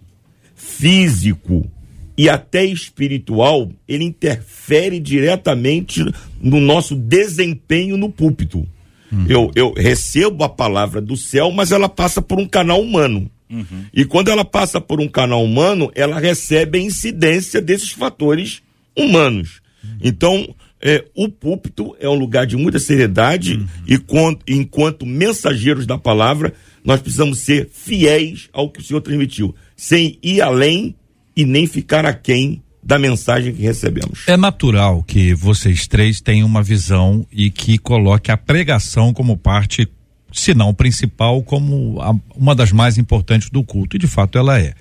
[0.56, 1.69] físico,
[2.17, 6.04] e até espiritual, ele interfere diretamente
[6.39, 8.67] no nosso desempenho no púlpito.
[9.12, 9.26] Uhum.
[9.28, 13.30] Eu, eu recebo a palavra do céu, mas ela passa por um canal humano.
[13.49, 13.86] Uhum.
[13.93, 18.62] E quando ela passa por um canal humano, ela recebe a incidência desses fatores
[18.97, 19.62] humanos.
[19.84, 19.89] Uhum.
[20.04, 23.67] Então, é, o púlpito é um lugar de muita seriedade Uhum.
[23.88, 29.56] e quando- enquanto mensageiros da palavra, nós precisamos ser fiéis ao que o Senhor transmitiu,
[29.76, 30.95] sem ir além
[31.36, 34.24] e nem ficar aquém da mensagem que recebemos.
[34.28, 39.88] É natural que vocês três tenham uma visão e que coloque a pregação como parte,
[40.34, 43.96] se não principal, como a- uma das mais importantes do culto.
[43.96, 44.74] E de fato ela é.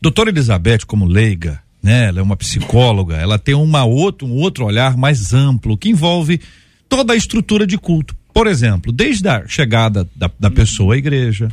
[0.00, 2.08] Doutora Elizabeth, como leiga, né?
[2.08, 6.40] Ela é uma psicóloga, ela tem uma outro, um outro olhar mais amplo que envolve
[6.88, 8.14] toda a estrutura de culto.
[8.34, 11.48] Por exemplo, desde a chegada da, da pessoa à igreja,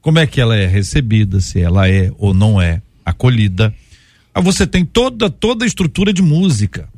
[0.00, 3.72] como é que ela é recebida, se ela é ou não é acolhida.
[4.34, 6.88] Aí você tem toda toda a estrutura de música.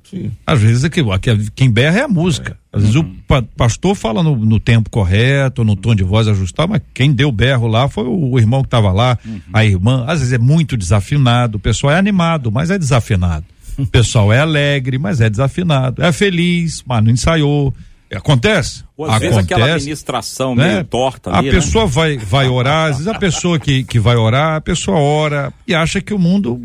[0.47, 2.59] Às vezes é que, que- quem berra é a música.
[2.73, 6.71] Às vezes o pa- pastor fala no, no tempo correto, no tom de voz ajustado,
[6.73, 9.17] mas quem deu berro lá foi o, o irmão que estava lá,
[9.53, 10.05] a irmã.
[10.09, 13.47] Às vezes é muito desafinado, o pessoal é animado, mas é desafinado.
[13.79, 16.03] O pessoal é alegre, mas é desafinado.
[16.03, 17.73] É feliz, mas não ensaiou.
[18.15, 18.83] Acontece?
[18.97, 20.73] Ou às vezes aquela Acontece administração né?
[20.73, 21.55] meio torta A ali, né?
[21.55, 25.53] pessoa vai, vai orar, às vezes a pessoa que, que vai orar, a pessoa ora
[25.67, 26.61] e acha que o mundo,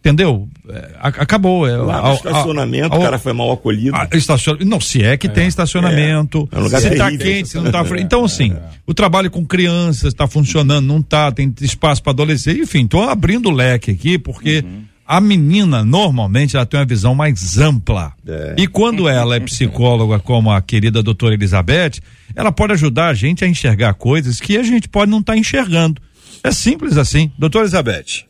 [0.00, 0.48] entendeu?
[0.68, 1.68] É, a- acabou.
[1.68, 3.94] É, Lá a- no a- estacionamento, a- o cara foi mal acolhido.
[3.96, 7.26] a- estaciona- não, se é que tem estacionamento, É um lugar se tá terrível.
[7.26, 8.00] quente, se não tá frio.
[8.02, 8.56] Então, assim,
[8.86, 12.60] o trabalho com crianças está funcionando, não tá, tem espaço para adolescente.
[12.60, 14.64] Enfim, tô abrindo o leque aqui, porque
[15.10, 18.12] a menina, normalmente, ela tem uma visão mais ampla.
[18.26, 18.56] É.
[18.58, 21.92] E quando ela é psicóloga, como a querida doutora Elizabeth,
[22.36, 26.02] ela pode ajudar a gente a enxergar coisas que a gente pode não estar enxergando.
[26.44, 27.32] É simples assim.
[27.38, 28.26] Doutora Elizabeth.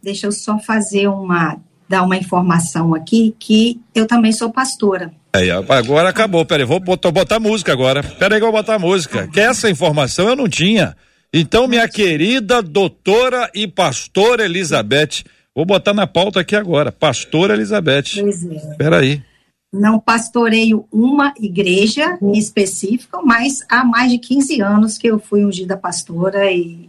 [0.00, 1.56] Deixa eu só fazer uma,
[1.88, 5.10] dar uma informação aqui que eu também sou pastora.
[5.32, 6.46] Aí, agora acabou.
[6.46, 8.04] Peraí, vou botar, botar música agora.
[8.04, 9.26] Peraí que eu vou botar música.
[9.26, 10.96] Que essa informação eu não tinha.
[11.32, 16.90] Então, minha querida doutora e pastora Elizabeth, vou botar na pauta aqui agora.
[16.90, 18.20] Pastora Elizabeth.
[18.20, 18.74] Pois é.
[18.76, 19.22] Peraí.
[19.70, 25.76] Não pastoreio uma igreja específica, mas há mais de 15 anos que eu fui ungida
[25.76, 26.88] pastora e,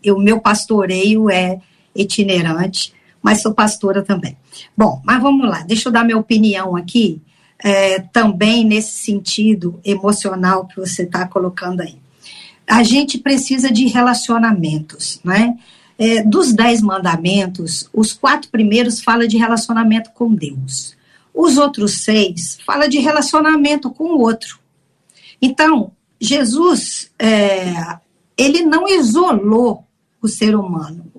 [0.00, 1.60] e o meu pastoreio é
[1.92, 4.36] itinerante, mas sou pastora também.
[4.76, 7.20] Bom, mas vamos lá, deixa eu dar minha opinião aqui,
[7.58, 11.98] é, também nesse sentido emocional que você está colocando aí.
[12.70, 15.58] A gente precisa de relacionamentos, né?
[15.98, 20.96] É, dos dez mandamentos, os quatro primeiros falam de relacionamento com Deus.
[21.34, 24.60] Os outros seis fala de relacionamento com o outro.
[25.42, 27.98] Então, Jesus, é,
[28.36, 29.84] ele não isolou
[30.22, 31.10] o ser humano.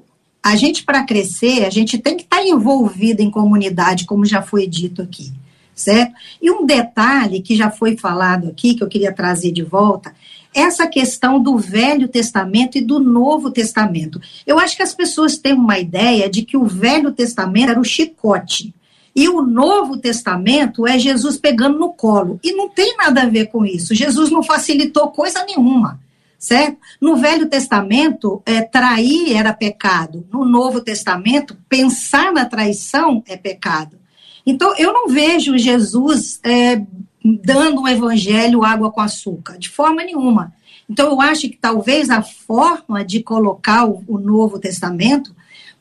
[0.42, 4.66] A gente, para crescer, a gente tem que estar envolvido em comunidade, como já foi
[4.66, 5.32] dito aqui,
[5.76, 6.14] certo?
[6.42, 10.16] E um detalhe que já foi falado aqui, que eu queria trazer de volta,
[10.54, 14.20] essa questão do Velho Testamento e do Novo Testamento.
[14.46, 17.86] Eu acho que as pessoas têm uma ideia de que o Velho Testamento era o
[17.86, 18.74] chicote.
[19.16, 22.40] E o Novo Testamento é Jesus pegando no colo.
[22.44, 23.94] E não tem nada a ver com isso.
[23.94, 26.00] Jesus não facilitou coisa nenhuma,
[26.40, 26.78] certo?
[27.00, 30.26] No Velho Testamento, é, trair era pecado.
[30.32, 33.98] No Novo Testamento, pensar na traição é pecado.
[34.46, 36.82] Então, eu não vejo Jesus é,
[37.24, 40.54] dando um evangelho água com açúcar, de forma nenhuma.
[40.90, 45.34] Então, eu acho que talvez a forma de colocar o, o Novo Testamento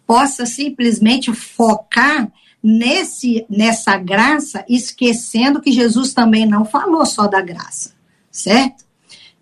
[0.07, 2.31] possa simplesmente focar
[2.62, 7.92] nesse, nessa graça, esquecendo que Jesus também não falou só da graça,
[8.31, 8.85] certo?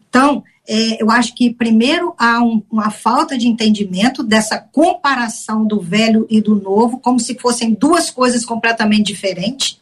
[0.08, 5.80] Então, é, eu acho que primeiro há um, uma falta de entendimento dessa comparação do
[5.80, 9.80] velho e do novo, como se fossem duas coisas completamente diferentes,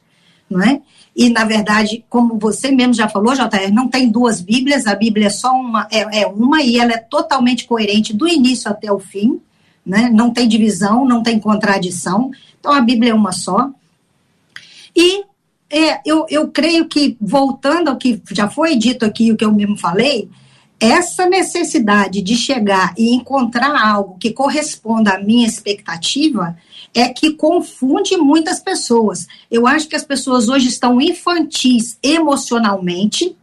[0.49, 0.81] não é?
[1.15, 5.29] E, na verdade, como você mesmo já falou, JR, não tem duas Bíblias, a Bíblia
[5.29, 8.99] é só uma, é, é uma e ela é totalmente coerente do início até o
[8.99, 9.41] fim,
[9.85, 10.11] né?
[10.13, 12.31] não tem divisão, não tem contradição.
[12.61, 13.71] Então, a Bíblia é uma só.
[14.95, 15.25] E
[15.71, 19.53] é, eu, eu creio que, voltando ao que já foi dito aqui, o que eu
[19.53, 20.29] mesmo falei,
[20.79, 26.57] essa necessidade de chegar e encontrar algo que corresponda à minha expectativa
[26.95, 29.27] é que confunde muitas pessoas.
[29.51, 33.37] Eu acho que as pessoas hoje estão infantis emocionalmente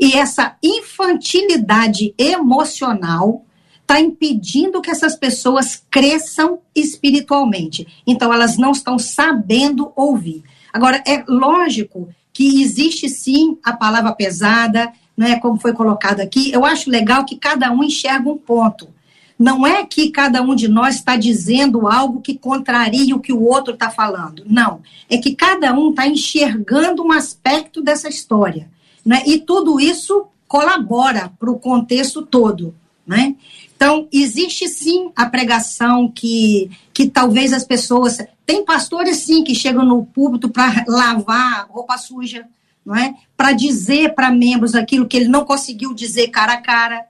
[0.00, 3.44] e essa infantilidade emocional
[3.80, 7.86] está impedindo que essas pessoas cresçam espiritualmente.
[8.06, 10.42] Então, elas não estão sabendo ouvir.
[10.72, 16.52] Agora, é lógico que existe sim a palavra pesada, né, como foi colocado aqui.
[16.52, 18.88] Eu acho legal que cada um enxerga um ponto.
[19.36, 23.42] Não é que cada um de nós está dizendo algo que contraria o que o
[23.42, 24.44] outro está falando.
[24.46, 24.80] Não.
[25.10, 28.70] É que cada um está enxergando um aspecto dessa história.
[29.04, 29.24] Né?
[29.26, 32.72] E tudo isso colabora para o contexto todo.
[33.04, 33.34] né?
[33.76, 38.18] Então, existe sim a pregação que, que talvez as pessoas.
[38.46, 42.46] Tem pastores sim que chegam no púlpito para lavar roupa suja,
[42.88, 43.14] não é?
[43.36, 47.04] Para dizer para membros aquilo que ele não conseguiu dizer cara a cara.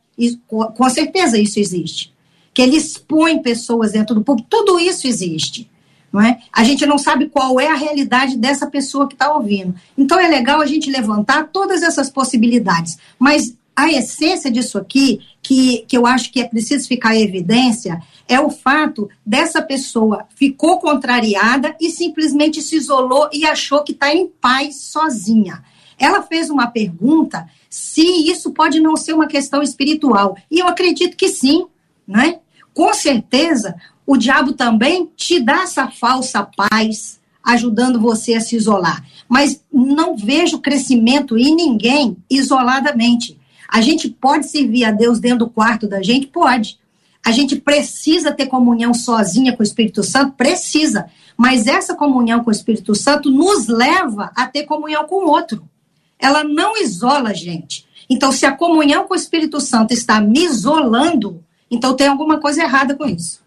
[0.48, 2.12] Com certeza isso existe.
[2.52, 5.70] Que ele expõe pessoas dentro do púlpito, tudo isso existe.
[6.12, 6.40] Não é?
[6.52, 9.72] A gente não sabe qual é a realidade dessa pessoa que está ouvindo.
[9.96, 12.98] Então é legal a gente levantar todas essas possibilidades.
[13.16, 18.02] Mas a essência disso aqui, que, que eu acho que é preciso ficar em evidência,
[18.28, 24.14] é o fato dessa pessoa ficou contrariada e simplesmente se isolou e achou que está
[24.14, 25.64] em paz sozinha.
[25.98, 30.36] Ela fez uma pergunta se isso pode não ser uma questão espiritual.
[30.50, 31.66] E eu acredito que sim,
[32.06, 32.38] né?
[32.72, 33.74] Com certeza,
[34.06, 39.04] o diabo também te dá essa falsa paz, ajudando você a se isolar.
[39.28, 43.38] Mas não vejo crescimento em ninguém isoladamente.
[43.68, 46.26] A gente pode servir a Deus dentro do quarto da gente?
[46.26, 46.78] Pode.
[47.24, 50.34] A gente precisa ter comunhão sozinha com o Espírito Santo?
[50.36, 51.10] Precisa.
[51.36, 55.68] Mas essa comunhão com o Espírito Santo nos leva a ter comunhão com o outro.
[56.18, 57.86] Ela não isola a gente.
[58.10, 62.62] Então, se a comunhão com o Espírito Santo está me isolando, então tem alguma coisa
[62.62, 63.40] errada com isso.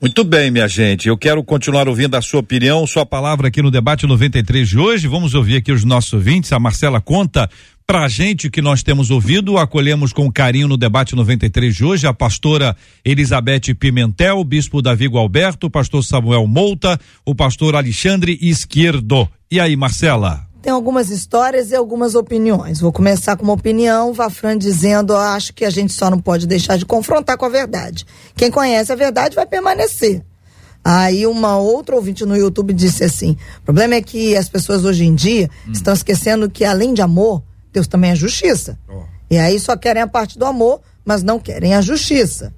[0.00, 1.08] Muito bem, minha gente.
[1.08, 5.06] Eu quero continuar ouvindo a sua opinião, sua palavra aqui no debate 93 de hoje.
[5.06, 6.52] Vamos ouvir aqui os nossos ouvintes.
[6.52, 7.48] A Marcela conta
[7.86, 12.06] para a gente que nós temos ouvido, acolhemos com carinho no debate 93 de hoje
[12.06, 18.38] a pastora Elizabeth Pimentel, o bispo Davi Gualberto, o pastor Samuel Mouta, o pastor Alexandre
[18.40, 19.28] Esquerdo.
[19.50, 20.49] E aí, Marcela?
[20.62, 22.80] Tem algumas histórias e algumas opiniões.
[22.80, 26.76] Vou começar com uma opinião, Vafran dizendo, acho que a gente só não pode deixar
[26.76, 28.06] de confrontar com a verdade.
[28.36, 30.22] Quem conhece a verdade vai permanecer.
[30.84, 35.04] Aí uma outra ouvinte no YouTube disse assim: o problema é que as pessoas hoje
[35.04, 35.72] em dia hum.
[35.72, 37.42] estão esquecendo que além de amor,
[37.72, 38.78] Deus também é justiça.
[38.88, 39.02] Oh.
[39.30, 42.52] E aí só querem a parte do amor, mas não querem a justiça.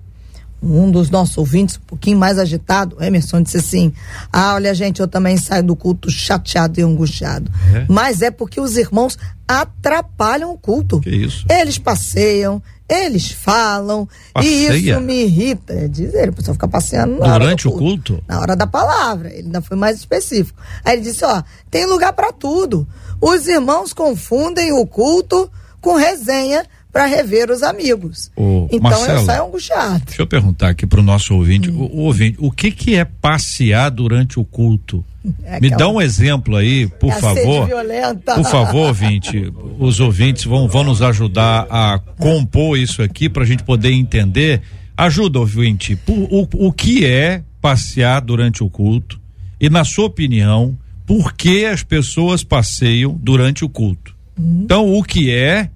[0.62, 3.92] Um dos nossos ouvintes, um pouquinho mais agitado, Emerson, disse assim:
[4.32, 7.50] Ah, olha, gente, eu também saio do culto chateado e angustiado.
[7.74, 7.84] É?
[7.88, 11.00] Mas é porque os irmãos atrapalham o culto.
[11.00, 11.44] Que isso?
[11.50, 14.76] Eles passeiam, eles falam, Passeia?
[14.76, 15.72] e isso me irrita.
[15.72, 18.24] É dizer, o pessoal fica passeando durante culto, o culto?
[18.28, 19.30] Na hora da palavra.
[19.30, 20.60] Ele ainda foi mais específico.
[20.84, 22.86] Aí ele disse: Ó, tem lugar para tudo.
[23.20, 28.30] Os irmãos confundem o culto com resenha para rever os amigos.
[28.36, 30.02] Ô, então Marcelo, eu saio angustiado.
[30.04, 31.78] Deixa eu perguntar aqui para o nosso ouvinte, hum.
[31.78, 35.04] o, o, ouvinte, o que que é passear durante o culto?
[35.44, 37.66] É Me dá um exemplo aí, por é favor.
[37.66, 38.34] Violenta.
[38.34, 39.52] Por favor, ouvinte.
[39.78, 44.60] Os ouvintes vão, vão nos ajudar a compor isso aqui para a gente poder entender.
[44.96, 45.98] Ajuda, ouvinte.
[46.06, 49.20] O, o, o que é passear durante o culto?
[49.60, 50.76] E, na sua opinião,
[51.06, 54.14] por que as pessoas passeiam durante o culto.
[54.38, 54.62] Uhum.
[54.64, 55.70] Então, o que é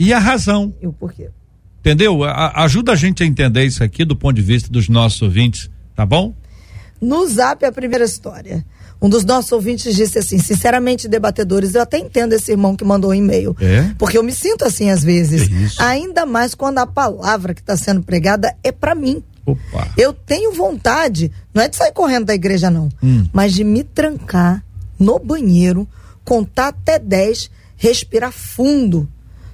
[0.00, 0.74] e a razão.
[0.80, 1.28] E o porquê.
[1.80, 2.24] Entendeu?
[2.24, 5.70] A, ajuda a gente a entender isso aqui do ponto de vista dos nossos ouvintes,
[5.94, 6.34] tá bom?
[7.00, 8.64] No zap, a primeira história.
[9.00, 13.10] Um dos nossos ouvintes disse assim: sinceramente, debatedores, eu até entendo esse irmão que mandou
[13.10, 13.56] um e-mail.
[13.60, 13.94] É?
[13.98, 15.48] Porque eu me sinto assim às vezes.
[15.78, 19.22] É ainda mais quando a palavra que está sendo pregada é para mim.
[19.46, 19.88] Opa.
[19.96, 23.26] Eu tenho vontade, não é de sair correndo da igreja, não, hum.
[23.32, 24.62] mas de me trancar
[24.98, 25.88] no banheiro,
[26.24, 29.08] contar até 10, respirar fundo.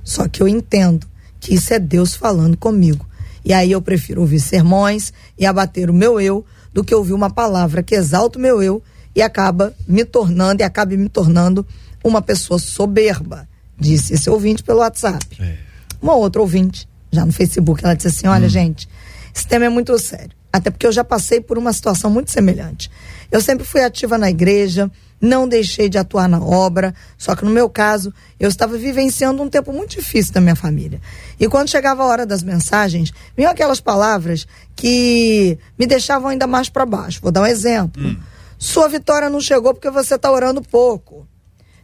[0.07, 1.05] Só que eu entendo
[1.41, 3.05] que isso é Deus falando comigo.
[3.45, 7.29] E aí eu prefiro ouvir sermões e abater o meu eu do que ouvir uma
[7.29, 8.81] palavra que exalta o meu eu
[9.17, 11.67] e acaba me tornando e acabe me tornando
[12.05, 15.27] uma pessoa soberba, disse esse ouvinte pelo WhatsApp.
[15.41, 15.57] É.
[16.01, 18.51] Uma outra ouvinte, já no Facebook, ela disse assim: olha, hum.
[18.51, 18.89] gente,
[19.35, 20.37] esse tema é muito sério.
[20.53, 22.91] Até porque eu já passei por uma situação muito semelhante.
[23.31, 24.91] Eu sempre fui ativa na igreja,
[25.21, 29.49] não deixei de atuar na obra, só que no meu caso, eu estava vivenciando um
[29.49, 31.01] tempo muito difícil da minha família.
[31.41, 36.69] E quando chegava a hora das mensagens, vinham aquelas palavras que me deixavam ainda mais
[36.69, 37.21] para baixo.
[37.23, 38.03] Vou dar um exemplo.
[38.03, 38.17] Hum.
[38.59, 41.27] Sua vitória não chegou porque você está orando pouco.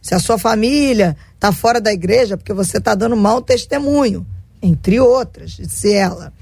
[0.01, 4.25] Se a sua família está fora da igreja porque você está dando mau testemunho.
[4.61, 6.33] Entre outras, disse ela.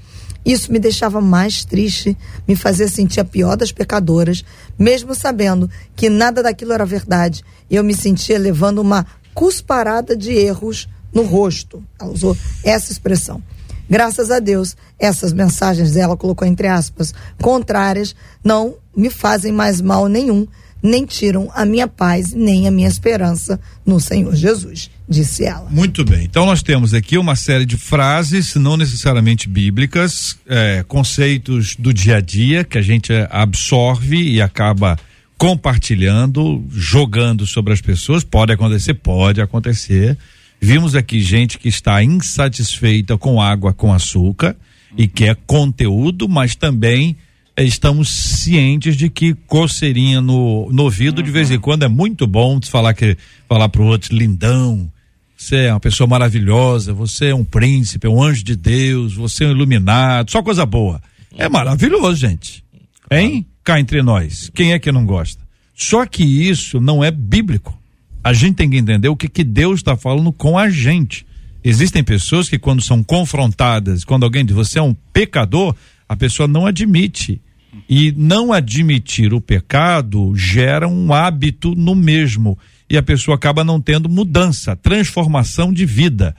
[0.44, 4.44] Isso me deixava mais triste, me fazia sentir a pior das pecadoras,
[4.78, 7.44] mesmo sabendo que nada daquilo era verdade.
[7.70, 11.82] Eu me sentia levando uma cusparada de erros no rosto.
[12.00, 13.42] Ela usou essa expressão.
[13.88, 20.06] Graças a Deus, essas mensagens dela colocou entre aspas contrárias não me fazem mais mal
[20.06, 20.46] nenhum,
[20.82, 25.68] nem tiram a minha paz, nem a minha esperança no Senhor Jesus disse ela.
[25.70, 26.24] Muito bem.
[26.24, 32.16] Então nós temos aqui uma série de frases, não necessariamente bíblicas, é, conceitos do dia
[32.16, 34.98] a dia que a gente absorve e acaba
[35.36, 38.24] compartilhando, jogando sobre as pessoas.
[38.24, 40.16] Pode acontecer, pode acontecer.
[40.60, 44.56] Vimos aqui gente que está insatisfeita com água com açúcar
[44.96, 47.16] e quer conteúdo, mas também
[47.56, 51.24] estamos cientes de que coceirinha no, no ouvido uhum.
[51.24, 53.16] de vez em quando é muito bom falar que
[53.48, 54.90] falar pro outro lindão,
[55.36, 59.44] você é uma pessoa maravilhosa, você é um príncipe, é um anjo de Deus, você
[59.44, 61.02] é um iluminado, só coisa boa.
[61.36, 62.64] É maravilhoso, gente.
[63.10, 63.44] Hein?
[63.64, 64.50] Cá entre nós.
[64.54, 65.42] Quem é que não gosta?
[65.74, 67.76] Só que isso não é bíblico.
[68.22, 71.26] A gente tem que entender o que, que Deus está falando com a gente.
[71.64, 75.74] Existem pessoas que, quando são confrontadas, quando alguém diz você é um pecador,
[76.12, 77.40] a pessoa não admite.
[77.88, 82.58] E não admitir o pecado gera um hábito no mesmo.
[82.88, 86.36] E a pessoa acaba não tendo mudança, transformação de vida.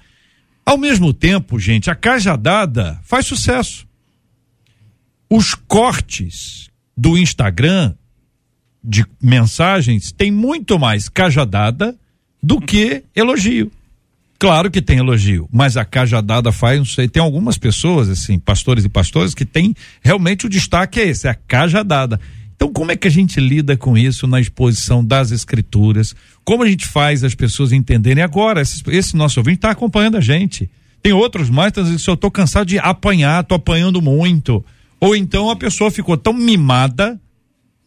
[0.63, 3.87] Ao mesmo tempo, gente, a cajadada faz sucesso.
[5.27, 7.95] Os cortes do Instagram
[8.83, 11.97] de mensagens tem muito mais cajadada
[12.43, 13.71] do que elogio.
[14.43, 18.83] Claro que tem elogio, mas a cajadada faz, não sei, tem algumas pessoas, assim, pastores
[18.83, 22.19] e pastores, que tem realmente o destaque é esse, é a cajadada.
[22.53, 26.13] Então, como é que a gente lida com isso na exposição das escrituras?
[26.43, 28.59] Como a gente faz as pessoas entenderem agora?
[28.59, 30.69] Esse, esse nosso ouvinte está acompanhando a gente.
[31.01, 34.61] Tem outros mais, então, se eu estou cansado de apanhar, estou apanhando muito.
[34.99, 37.17] Ou então a pessoa ficou tão mimada,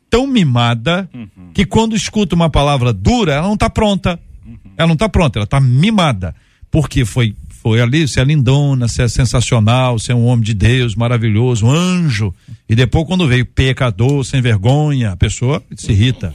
[0.09, 1.51] tão mimada, uhum.
[1.53, 4.19] que quando escuta uma palavra dura, ela não está pronta.
[4.47, 4.57] Uhum.
[4.75, 6.35] Ela não está pronta, ela está mimada
[6.71, 7.35] porque foi
[7.67, 11.67] foi ali, você é lindona, você é sensacional, você é um homem de Deus, maravilhoso,
[11.67, 12.33] um anjo.
[12.69, 16.33] E depois, quando veio pecador, sem vergonha, a pessoa se irrita.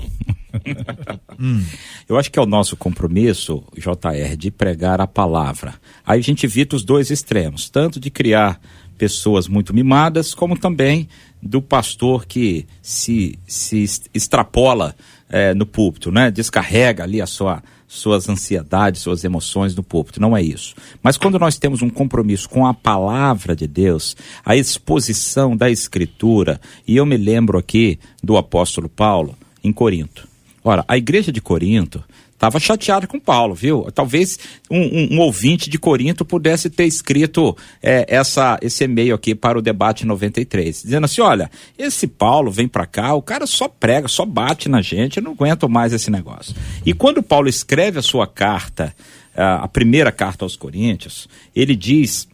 [1.39, 1.63] hum.
[2.09, 5.75] Eu acho que é o nosso compromisso, JR, de pregar a palavra.
[6.05, 8.59] Aí a gente evita os dois extremos, tanto de criar
[8.97, 11.07] pessoas muito mimadas, como também
[11.41, 14.93] do pastor que se, se extrapola
[15.29, 16.29] é, no púlpito, né?
[16.29, 20.21] Descarrega ali a sua suas ansiedades, suas emoções no púlpito.
[20.21, 20.73] Não é isso.
[21.03, 24.15] Mas quando nós temos um compromisso com a palavra de Deus,
[24.45, 30.25] a exposição da Escritura, e eu me lembro aqui do apóstolo Paulo em Corinto.
[30.63, 32.01] Ora, a igreja de Corinto
[32.41, 33.91] estava chateado com Paulo, viu?
[33.93, 34.39] Talvez
[34.69, 39.59] um, um, um, ouvinte de Corinto pudesse ter escrito é, essa, esse e-mail aqui para
[39.59, 44.07] o debate 93, dizendo assim: olha, esse Paulo vem para cá, o cara só prega,
[44.07, 46.55] só bate na gente, eu não aguento mais esse negócio.
[46.83, 48.95] E quando Paulo escreve a sua carta,
[49.35, 52.27] a primeira carta aos Coríntios, ele diz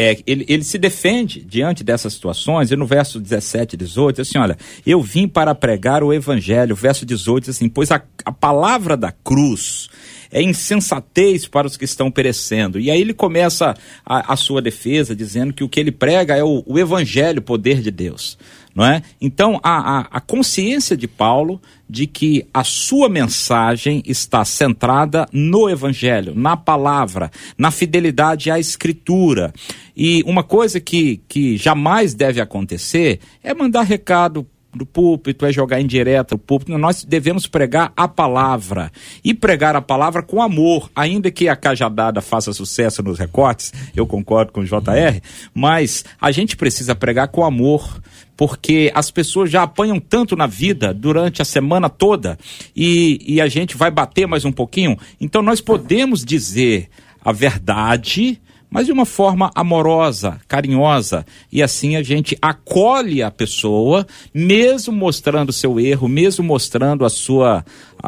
[0.00, 4.38] é, ele, ele se defende diante dessas situações, e no verso 17 e 18, assim,
[4.38, 9.10] olha, eu vim para pregar o evangelho, verso 18, assim, pois a, a palavra da
[9.10, 9.88] cruz
[10.30, 12.78] é insensatez para os que estão perecendo.
[12.78, 13.74] E aí ele começa
[14.06, 17.42] a, a sua defesa dizendo que o que ele prega é o, o evangelho, o
[17.42, 18.38] poder de Deus
[18.78, 19.02] não é?
[19.20, 25.68] Então, a, a, a consciência de Paulo de que a sua mensagem está centrada no
[25.68, 29.52] Evangelho, na palavra, na fidelidade à Escritura.
[29.96, 35.80] E uma coisa que, que jamais deve acontecer é mandar recado do púlpito, é jogar
[35.80, 36.76] em direto o púlpito.
[36.76, 38.92] Nós devemos pregar a palavra.
[39.24, 44.06] E pregar a palavra com amor, ainda que a cajadada faça sucesso nos recortes, eu
[44.06, 45.20] concordo com o JR,
[45.54, 48.00] mas a gente precisa pregar com amor
[48.38, 52.38] porque as pessoas já apanham tanto na vida durante a semana toda
[52.74, 54.96] e, e a gente vai bater mais um pouquinho.
[55.20, 56.88] Então nós podemos dizer
[57.20, 64.06] a verdade, mas de uma forma amorosa, carinhosa, e assim a gente acolhe a pessoa,
[64.32, 67.64] mesmo mostrando seu erro, mesmo mostrando a sua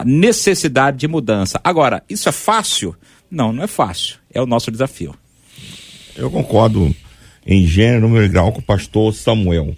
[0.07, 1.61] necessidade de mudança.
[1.65, 2.95] Agora, isso é fácil?
[3.29, 4.19] Não, não é fácil.
[4.33, 5.13] É o nosso desafio.
[6.15, 6.95] Eu concordo
[7.45, 9.75] em gênero e grau com o pastor Samuel.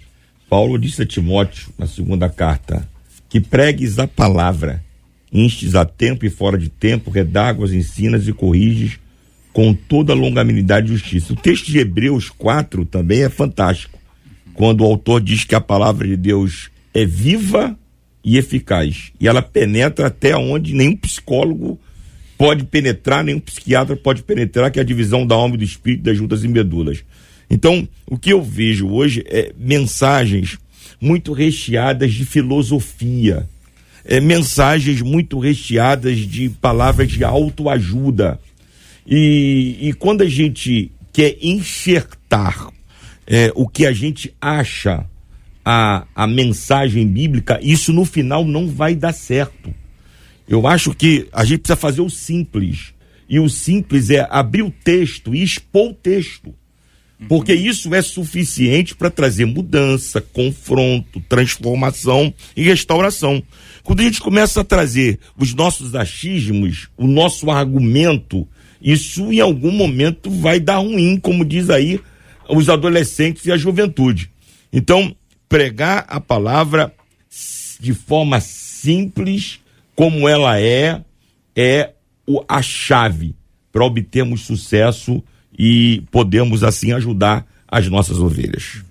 [0.53, 2.87] Paulo disse a Timóteo, na segunda carta,
[3.27, 4.83] que pregues a palavra,
[5.31, 8.99] instes a tempo e fora de tempo, redáguas, ensinas e corriges
[9.51, 11.33] com toda longanimidade e justiça.
[11.33, 13.97] O texto de Hebreus 4 também é fantástico,
[14.53, 17.75] quando o autor diz que a palavra de Deus é viva
[18.23, 21.79] e eficaz, e ela penetra até onde nenhum psicólogo
[22.37, 26.03] pode penetrar, nenhum psiquiatra pode penetrar, que é a divisão da alma e do espírito,
[26.03, 27.03] das juntas e medulas.
[27.53, 30.57] Então, o que eu vejo hoje é mensagens
[30.99, 33.47] muito recheadas de filosofia,
[34.03, 38.39] é, mensagens muito recheadas de palavras de autoajuda.
[39.05, 42.71] E, e quando a gente quer enxertar
[43.27, 45.05] é, o que a gente acha
[45.63, 49.71] a, a mensagem bíblica, isso no final não vai dar certo.
[50.49, 52.95] Eu acho que a gente precisa fazer o simples.
[53.29, 56.51] E o simples é abrir o texto e expor o texto
[57.27, 63.41] porque isso é suficiente para trazer mudança, confronto, transformação e restauração.
[63.83, 68.47] Quando a gente começa a trazer os nossos achismos, o nosso argumento,
[68.81, 71.99] isso em algum momento vai dar ruim, como diz aí
[72.49, 74.29] os adolescentes e a juventude.
[74.71, 75.15] Então,
[75.47, 76.93] pregar a palavra
[77.79, 79.59] de forma simples,
[79.95, 81.01] como ela é,
[81.55, 81.91] é
[82.47, 83.35] a chave
[83.71, 85.23] para obtermos sucesso
[85.57, 88.83] e podermos assim ajudar as nossas ovelhas.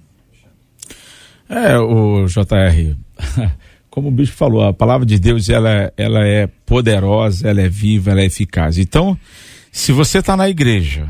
[1.49, 2.97] É, o JR,
[3.91, 8.11] como o bispo falou, a palavra de Deus ela, ela é poderosa, ela é viva,
[8.11, 8.79] ela é eficaz.
[8.79, 9.19] Então,
[9.71, 11.09] se você está na igreja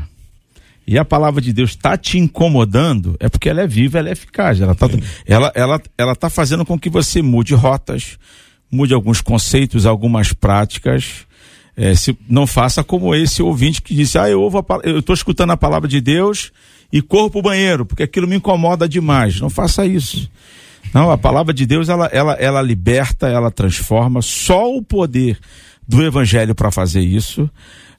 [0.85, 4.11] e a palavra de Deus está te incomodando, é porque ela é viva, ela é
[4.11, 4.59] eficaz.
[4.59, 4.87] Ela está
[5.25, 8.17] ela, ela, ela tá fazendo com que você mude rotas,
[8.69, 11.25] mude alguns conceitos, algumas práticas.
[11.75, 14.49] É, se, não faça como esse ouvinte que disse, ah, eu
[14.99, 16.51] estou escutando a palavra de Deus
[16.91, 19.39] e corro para o banheiro, porque aquilo me incomoda demais.
[19.39, 20.29] Não faça isso.
[20.93, 24.21] Não, a palavra de Deus, ela, ela, ela liberta, ela transforma.
[24.21, 25.39] Só o poder
[25.87, 27.49] do evangelho para fazer isso.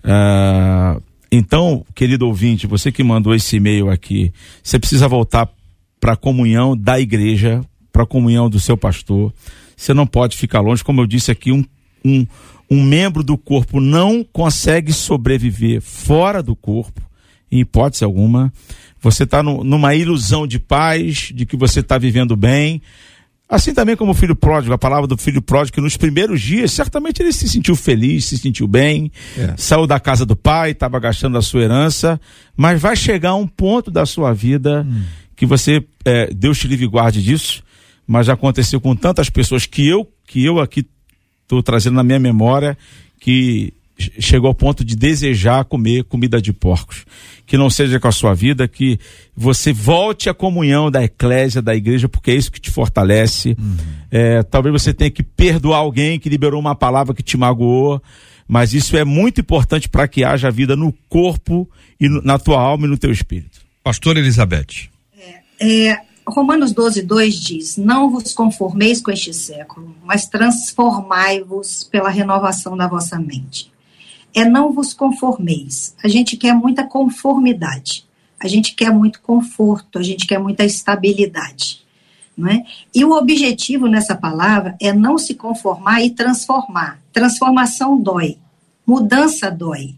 [0.05, 5.49] Uh, então, querido ouvinte, você que mandou esse e-mail aqui, você precisa voltar
[5.99, 7.61] para a comunhão da igreja,
[7.93, 9.33] para a comunhão do seu pastor.
[9.77, 11.65] Você não pode ficar longe, como eu disse aqui, um,
[12.05, 12.27] um,
[12.75, 17.01] um membro do corpo não consegue sobreviver fora do corpo,
[17.51, 18.53] em hipótese alguma.
[19.01, 22.83] Você está numa ilusão de paz, de que você está vivendo bem.
[23.49, 26.73] Assim também como o filho pródigo, a palavra do filho pródigo, que nos primeiros dias,
[26.73, 29.55] certamente ele se sentiu feliz, se sentiu bem, é.
[29.57, 32.19] saiu da casa do pai, estava gastando a sua herança,
[32.57, 35.03] mas vai chegar um ponto da sua vida hum.
[35.37, 37.63] que você, é, Deus te livre e guarde disso,
[38.07, 40.87] mas já aconteceu com tantas pessoas que eu, que eu aqui
[41.45, 42.77] estou trazendo na minha memória,
[43.21, 43.73] que
[44.19, 47.05] chegou ao ponto de desejar comer comida de porcos.
[47.47, 48.99] Que não seja com a sua vida, que
[49.37, 53.57] você volte à comunhão da eclésia, da igreja, porque é isso que te fortalece.
[53.59, 53.77] Uhum.
[54.11, 58.03] É, talvez você tenha que perdoar alguém que liberou uma palavra que te magoou,
[58.49, 61.69] mas isso é muito importante para que haja vida no corpo
[62.01, 63.61] e no, na tua alma e no teu espírito.
[63.83, 64.89] Pastor Elizabeth.
[65.61, 72.09] É, é, Romanos 12, 2 diz: Não vos conformeis com este século, mas transformai-vos pela
[72.09, 73.75] renovação da vossa mente
[74.35, 75.95] é não vos conformeis.
[76.03, 78.05] A gente quer muita conformidade,
[78.39, 81.85] a gente quer muito conforto, a gente quer muita estabilidade.
[82.37, 82.65] Não é?
[82.93, 87.01] E o objetivo nessa palavra é não se conformar e transformar.
[87.13, 88.39] Transformação dói,
[88.85, 89.95] mudança dói.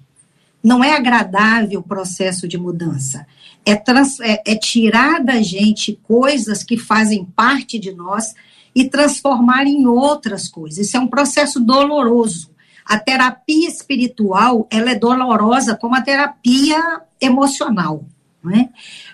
[0.66, 3.26] Não é agradável o processo de mudança.
[3.64, 8.34] É, trans, é, é tirar da gente coisas que fazem parte de nós
[8.74, 10.86] e transformar em outras coisas.
[10.86, 12.56] Isso é um processo doloroso
[12.86, 18.04] a terapia espiritual, ela é dolorosa como a terapia emocional,
[18.40, 18.68] não é?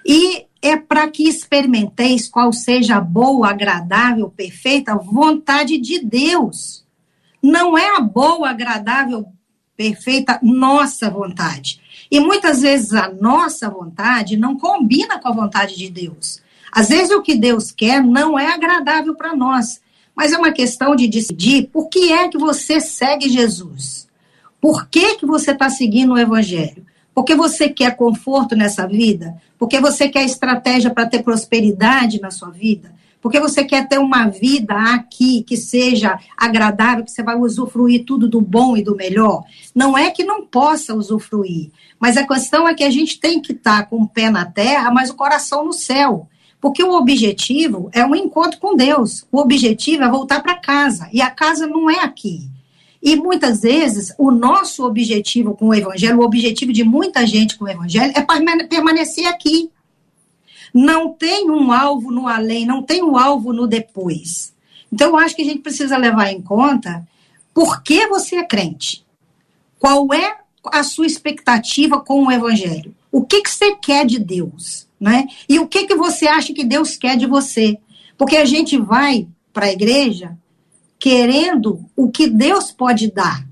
[0.07, 6.84] E é para que experimenteis qual seja a boa, agradável, perfeita vontade de Deus.
[7.42, 9.26] Não é a boa, agradável,
[9.83, 11.80] perfeita nossa vontade.
[12.11, 16.41] E muitas vezes a nossa vontade não combina com a vontade de Deus.
[16.70, 19.80] Às vezes o que Deus quer não é agradável para nós
[20.14, 24.07] mas é uma questão de decidir por que é que você segue Jesus.
[24.61, 26.87] Por que, que você está seguindo o Evangelho?
[27.14, 29.35] Porque você quer conforto nessa vida?
[29.59, 32.93] Porque você quer estratégia para ter prosperidade na sua vida?
[33.22, 38.28] Porque você quer ter uma vida aqui que seja agradável, que você vai usufruir tudo
[38.28, 39.44] do bom e do melhor?
[39.72, 41.70] Não é que não possa usufruir,
[42.00, 44.44] mas a questão é que a gente tem que estar tá com o pé na
[44.44, 46.28] terra, mas o coração no céu.
[46.60, 49.24] Porque o objetivo é um encontro com Deus.
[49.32, 51.08] O objetivo é voltar para casa.
[51.12, 52.48] E a casa não é aqui.
[53.02, 57.64] E muitas vezes o nosso objetivo com o evangelho, o objetivo de muita gente com
[57.64, 59.70] o evangelho é permanecer aqui.
[60.72, 64.52] Não tem um alvo no além, não tem um alvo no depois.
[64.92, 67.06] Então eu acho que a gente precisa levar em conta
[67.52, 69.04] por que você é crente.
[69.78, 72.94] Qual é a sua expectativa com o evangelho?
[73.10, 74.86] O que, que você quer de Deus?
[75.02, 75.26] né?
[75.48, 77.76] E o que, que você acha que Deus quer de você?
[78.16, 80.38] Porque a gente vai para a igreja
[80.96, 83.44] querendo o que Deus pode dar.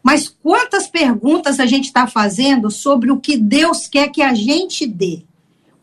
[0.00, 4.86] Mas quantas perguntas a gente está fazendo sobre o que Deus quer que a gente
[4.86, 5.22] dê?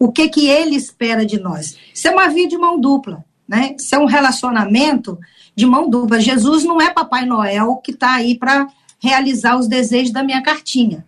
[0.01, 1.77] O que, que Ele espera de nós?
[1.93, 3.75] Isso é uma vida de mão dupla, né?
[3.77, 5.19] Isso é um relacionamento
[5.55, 6.19] de mão dupla.
[6.19, 8.67] Jesus não é Papai Noel que está aí para
[8.99, 11.05] realizar os desejos da minha cartinha,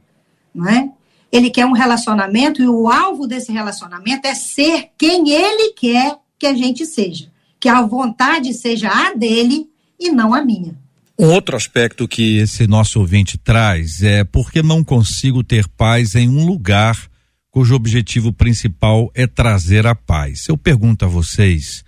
[0.53, 0.89] não é?
[1.33, 6.45] ele quer um relacionamento e o alvo desse relacionamento é ser quem ele quer que
[6.45, 7.31] a gente seja.
[7.59, 9.65] Que a vontade seja a dele
[9.99, 10.75] e não a minha.
[11.17, 16.29] Um outro aspecto que esse nosso ouvinte traz é porque não consigo ter paz em
[16.29, 17.09] um lugar
[17.53, 20.47] cujo objetivo principal é trazer a paz.
[20.49, 21.85] Eu pergunto a vocês,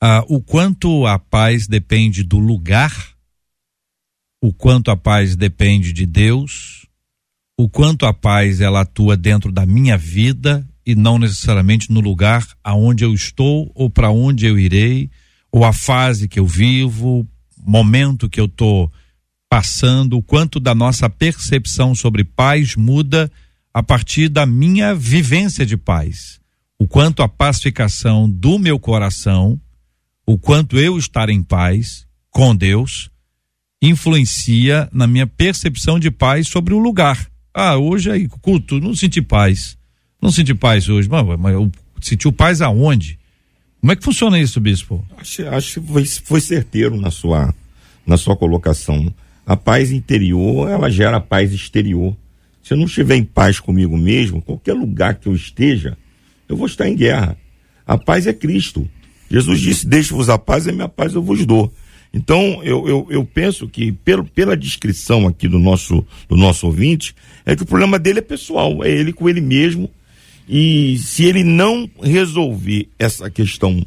[0.00, 2.92] ah, o quanto a paz depende do lugar,
[4.42, 6.88] o quanto a paz depende de Deus,
[7.56, 12.44] o quanto a paz ela atua dentro da minha vida e não necessariamente no lugar
[12.64, 15.08] aonde eu estou ou para onde eu irei,
[15.52, 17.24] ou a fase que eu vivo,
[17.56, 18.92] momento que eu estou
[19.48, 23.30] passando, o quanto da nossa percepção sobre paz muda
[23.74, 26.40] a partir da minha vivência de paz.
[26.78, 29.60] O quanto a pacificação do meu coração,
[30.24, 33.10] o quanto eu estar em paz com Deus,
[33.82, 37.28] influencia na minha percepção de paz sobre o lugar.
[37.52, 39.76] Ah, hoje aí, culto, não senti paz.
[40.22, 41.08] Não senti paz hoje.
[41.08, 41.70] Mas, mas
[42.00, 43.18] sentiu paz aonde?
[43.80, 45.04] Como é que funciona isso, bispo?
[45.18, 47.54] Acho, acho que foi, foi certeiro na sua,
[48.06, 49.12] na sua colocação.
[49.44, 52.16] A paz interior, ela gera paz exterior.
[52.64, 55.98] Se eu não estiver em paz comigo mesmo, qualquer lugar que eu esteja,
[56.48, 57.36] eu vou estar em guerra.
[57.86, 58.88] A paz é Cristo.
[59.30, 61.70] Jesus disse: Deixe-vos a paz, e a minha paz eu vos dou.
[62.12, 67.14] Então, eu, eu, eu penso que, pelo, pela descrição aqui do nosso, do nosso ouvinte,
[67.44, 69.90] é que o problema dele é pessoal, é ele com ele mesmo.
[70.48, 73.84] E se ele não resolver essa questão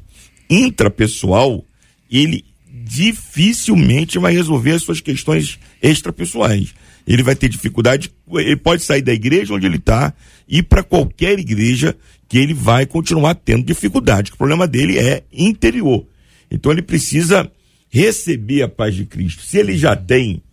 [0.47, 1.65] intrapessoal,
[2.11, 2.45] ele
[2.83, 6.75] dificilmente vai resolver as suas questões extrapessoais.
[7.07, 10.13] Ele vai ter dificuldade, ele pode sair da igreja onde ele está
[10.47, 11.95] e para qualquer igreja
[12.27, 14.31] que ele vai continuar tendo dificuldade.
[14.33, 16.05] O problema dele é interior.
[16.51, 17.49] Então ele precisa
[17.89, 19.41] receber a paz de Cristo.
[19.43, 20.43] Se ele já tem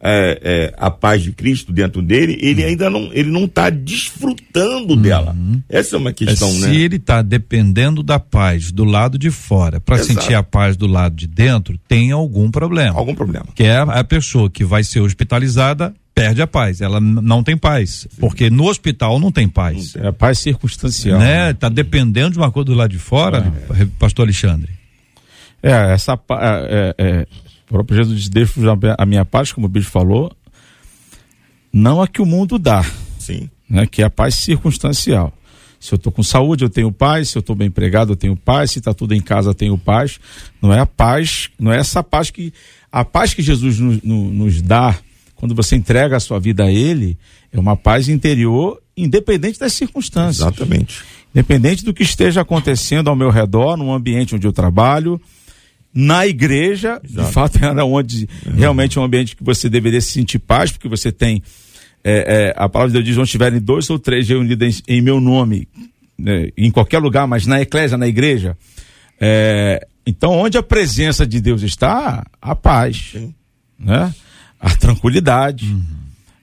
[0.00, 2.68] é, é, a paz de Cristo dentro dele, ele uhum.
[2.68, 5.00] ainda não ele não está desfrutando uhum.
[5.00, 5.34] dela.
[5.68, 6.68] Essa é uma questão, é, se né?
[6.68, 10.86] Se ele está dependendo da paz do lado de fora para sentir a paz do
[10.86, 12.98] lado de dentro, tem algum problema.
[12.98, 13.46] Algum problema.
[13.54, 18.06] Que é a pessoa que vai ser hospitalizada perde a paz, ela não tem paz,
[18.20, 19.96] porque no hospital não tem paz.
[19.96, 21.18] É a paz circunstancial.
[21.18, 21.52] Né?
[21.54, 23.84] Tá dependendo de uma coisa do lado de fora, é.
[23.98, 24.70] pastor Alexandre.
[25.60, 27.26] É, essa é, é, é
[27.64, 28.60] o próprio Jesus diz, deixo
[28.96, 30.30] a minha paz, como o bicho falou,
[31.72, 32.84] não a que o mundo dá.
[33.18, 33.50] Sim.
[33.68, 35.32] Né, que é a paz circunstancial.
[35.80, 37.30] Se eu estou com saúde, eu tenho paz.
[37.30, 38.70] Se eu estou bem empregado, eu tenho paz.
[38.70, 40.18] Se está tudo em casa, eu tenho paz.
[40.62, 42.54] Não é a paz, não é essa paz que.
[42.90, 44.96] A paz que Jesus nos, nos dá
[45.44, 47.18] quando você entrega a sua vida a Ele
[47.52, 50.38] é uma paz interior, independente das circunstâncias.
[50.38, 51.02] Exatamente.
[51.34, 55.20] Independente do que esteja acontecendo ao meu redor, no ambiente onde eu trabalho,
[55.92, 57.28] na igreja, Exato.
[57.28, 58.54] de fato era onde uhum.
[58.54, 61.42] realmente é um ambiente que você deveria se sentir paz, porque você tem
[62.02, 65.02] é, é, a palavra de Deus diz, onde estiverem dois ou três reunidos em, em
[65.02, 65.68] meu nome,
[66.18, 68.56] né, em qualquer lugar, mas na eclésia, na igreja,
[69.20, 73.34] é, então onde a presença de Deus está, a paz, Sim.
[73.78, 74.10] né?
[74.64, 75.66] A tranquilidade.
[75.66, 75.82] Uhum.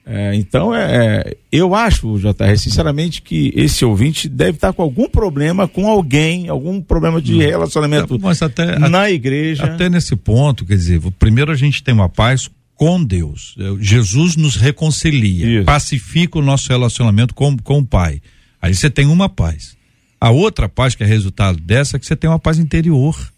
[0.04, 5.08] É, então, é, é eu acho, JR, sinceramente, que esse ouvinte deve estar com algum
[5.08, 9.64] problema com alguém, algum problema de relacionamento Mas até, na igreja.
[9.64, 13.56] Até nesse ponto, quer dizer, primeiro a gente tem uma paz com Deus.
[13.78, 15.64] Jesus nos reconcilia, Isso.
[15.64, 18.20] pacifica o nosso relacionamento com, com o Pai.
[18.60, 19.76] Aí você tem uma paz.
[20.20, 23.31] A outra paz que é resultado dessa é que você tem uma paz interior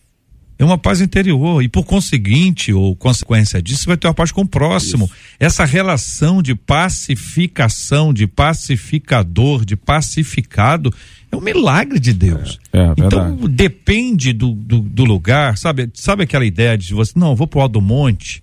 [0.58, 4.42] é uma paz interior e por conseguinte ou consequência disso vai ter uma paz com
[4.42, 5.06] o próximo.
[5.06, 5.14] Isso.
[5.40, 10.94] Essa relação de pacificação, de pacificador, de pacificado
[11.30, 12.60] é um milagre de Deus.
[12.72, 15.90] É, é então depende do, do, do, lugar, sabe?
[15.94, 18.42] Sabe aquela ideia de você, não, vou pro alto do monte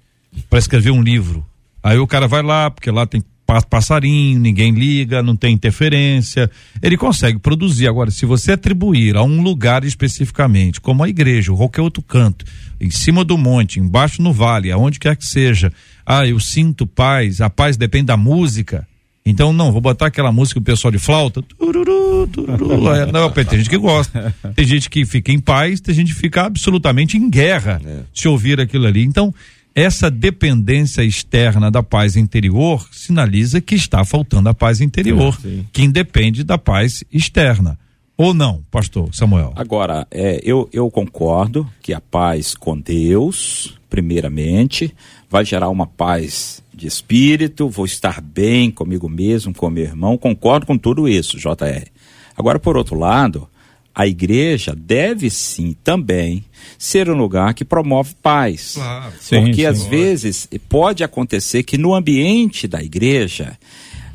[0.50, 1.46] para escrever um livro.
[1.84, 3.24] Aí o cara vai lá, porque lá tem
[3.60, 6.50] passarinho, ninguém liga, não tem interferência.
[6.82, 7.88] Ele consegue produzir.
[7.88, 12.46] Agora, se você atribuir a um lugar especificamente, como a igreja, ou qualquer outro canto,
[12.80, 15.72] em cima do monte, embaixo no vale, aonde quer que seja,
[16.06, 18.88] ah, eu sinto paz, a paz depende da música.
[19.26, 21.42] Então, não, vou botar aquela música o pessoal de flauta.
[21.44, 22.82] Tururu, tururu,
[23.14, 24.34] não, tem gente que gosta.
[24.56, 28.00] Tem gente que fica em paz, tem gente que fica absolutamente em guerra é.
[28.14, 29.04] se ouvir aquilo ali.
[29.04, 29.34] Então,
[29.74, 35.84] essa dependência externa da paz interior sinaliza que está faltando a paz interior, é, que
[35.84, 37.80] independe da paz externa.
[38.18, 39.54] Ou não, pastor Samuel?
[39.56, 44.94] Agora, é, eu, eu concordo que a paz com Deus, primeiramente,
[45.30, 50.66] vai gerar uma paz de espírito, vou estar bem comigo mesmo, com meu irmão, concordo
[50.66, 51.88] com tudo isso, JR.
[52.36, 53.48] Agora, por outro lado,
[53.94, 56.46] a igreja deve sim também
[56.78, 58.74] ser um lugar que promove paz.
[58.76, 59.14] Claro.
[59.30, 63.58] Porque sim, às vezes pode acontecer que no ambiente da igreja,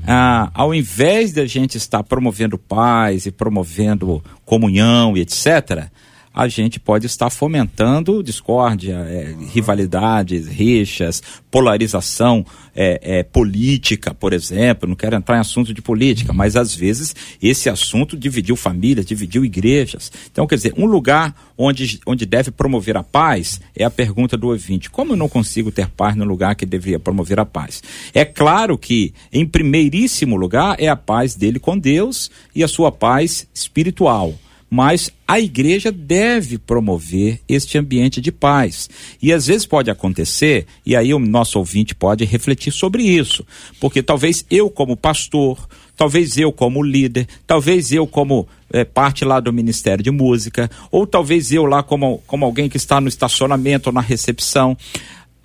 [0.07, 5.89] ah, ao invés da gente estar promovendo paz e promovendo comunhão e etc.,
[6.37, 14.87] a gente pode estar fomentando discórdia, é, rivalidades, rixas, polarização é, é, política, por exemplo.
[14.87, 19.47] Não quero entrar em assunto de política, mas às vezes esse assunto dividiu famílias, dividiu
[19.47, 20.12] igrejas.
[20.30, 24.49] Então, quer dizer, um lugar onde, onde deve promover a paz é a pergunta do
[24.49, 27.82] ouvinte: como eu não consigo ter paz no lugar que deveria promover a paz?
[28.12, 32.93] É claro que, em primeiríssimo lugar, é a paz dele com Deus e a sua
[32.93, 34.34] paz espiritual
[34.70, 38.88] mas a igreja deve promover este ambiente de paz.
[39.22, 43.44] E às vezes pode acontecer, e aí o nosso ouvinte pode refletir sobre isso,
[43.80, 49.40] porque talvez eu, como pastor, talvez eu, como líder, talvez eu, como é, parte lá
[49.40, 53.88] do Ministério de Música, ou talvez eu lá, como, como alguém que está no estacionamento
[53.88, 54.76] ou na recepção,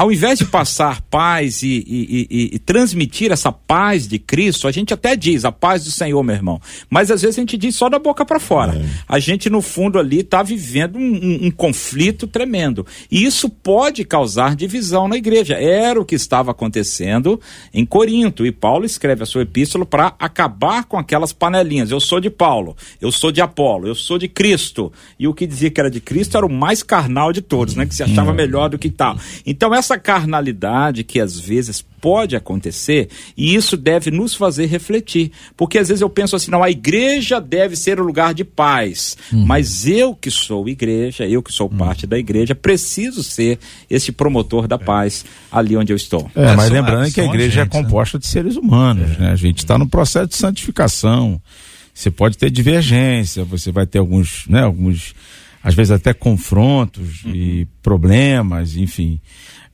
[0.01, 4.71] ao invés de passar paz e, e, e, e, transmitir essa paz de Cristo, a
[4.71, 6.59] gente até diz a paz do Senhor, meu irmão.
[6.89, 8.75] Mas às vezes a gente diz só da boca para fora.
[8.75, 8.83] É.
[9.07, 12.83] A gente, no fundo, ali está vivendo um, um, um, conflito tremendo.
[13.11, 15.53] E isso pode causar divisão na igreja.
[15.53, 17.39] Era o que estava acontecendo
[17.71, 18.43] em Corinto.
[18.43, 21.91] E Paulo escreve a sua epístola para acabar com aquelas panelinhas.
[21.91, 24.91] Eu sou de Paulo, eu sou de Apolo, eu sou de Cristo.
[25.19, 27.85] E o que dizia que era de Cristo era o mais carnal de todos, né?
[27.85, 29.15] Que se achava melhor do que tal.
[29.45, 35.31] Então, essa essa carnalidade que às vezes pode acontecer, e isso deve nos fazer refletir.
[35.55, 39.15] Porque às vezes eu penso assim, não, a igreja deve ser o lugar de paz.
[39.31, 39.45] Uhum.
[39.45, 41.77] Mas eu que sou igreja, eu que sou uhum.
[41.77, 46.31] parte da igreja, preciso ser esse promotor da paz ali onde eu estou.
[46.35, 48.21] É, mas lembrando que a igreja é gente, é composta né?
[48.21, 49.19] de seres humanos, é.
[49.19, 49.31] né?
[49.31, 51.39] A gente está no processo de santificação.
[51.93, 55.13] Você pode ter divergência, você vai ter alguns, né, alguns
[55.63, 57.35] às vezes até confrontos uhum.
[57.35, 59.19] e problemas, enfim.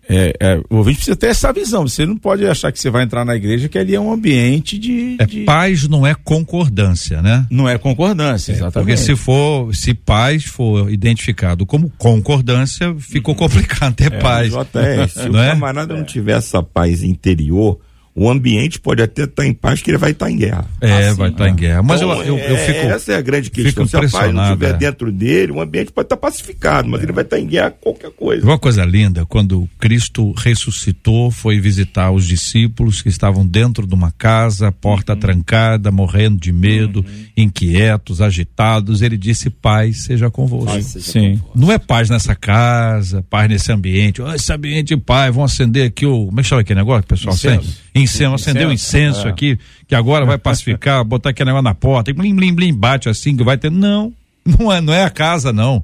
[0.09, 1.87] É, é, o ouvinte precisa ter essa visão.
[1.87, 4.77] Você não pode achar que você vai entrar na igreja que ali é um ambiente
[4.77, 5.17] de.
[5.19, 5.43] É, de...
[5.43, 7.45] Paz não é concordância, né?
[7.51, 8.73] Não é concordância, é, exatamente.
[8.73, 14.51] Porque se for, se paz for identificado como concordância, ficou complicado ter é, paz.
[14.51, 15.49] JR, se o é?
[15.49, 17.79] camarada não tiver essa paz interior,
[18.19, 20.65] o ambiente pode até estar tá em paz, que ele vai estar tá em guerra.
[20.81, 21.83] É, assim, vai estar tá em guerra.
[21.83, 22.79] Mas então, eu, eu, eu, é, fico.
[22.87, 23.85] Essa é a grande questão.
[23.85, 24.73] Se a paz não estiver é.
[24.73, 27.03] dentro dele, o ambiente pode estar pacificado, mas é.
[27.03, 28.43] ele vai estar em guerra com qualquer coisa.
[28.43, 34.09] Uma coisa linda, quando Cristo ressuscitou, foi visitar os discípulos que estavam dentro de uma
[34.09, 35.19] casa, porta uhum.
[35.19, 37.25] trancada, morrendo de medo, uhum.
[37.37, 39.03] inquietos, agitados.
[39.03, 40.71] Ele disse: Paz seja convosco.
[40.71, 41.29] Paz seja Sim.
[41.37, 41.51] Convosco.
[41.53, 44.23] Não é paz nessa casa, paz nesse ambiente.
[44.23, 46.25] Oh, esse ambiente de paz, vão acender aqui o.
[46.25, 47.35] Como é que chama aquele negócio, pessoal?
[47.35, 49.29] Incenso incenso, acender um incenso é.
[49.29, 53.09] aqui, que agora vai pacificar, botar aquele negócio na porta, e blim, blim, blim, bate
[53.09, 53.71] assim, que vai ter.
[53.71, 54.13] Não,
[54.45, 55.83] não é, não é a casa, não.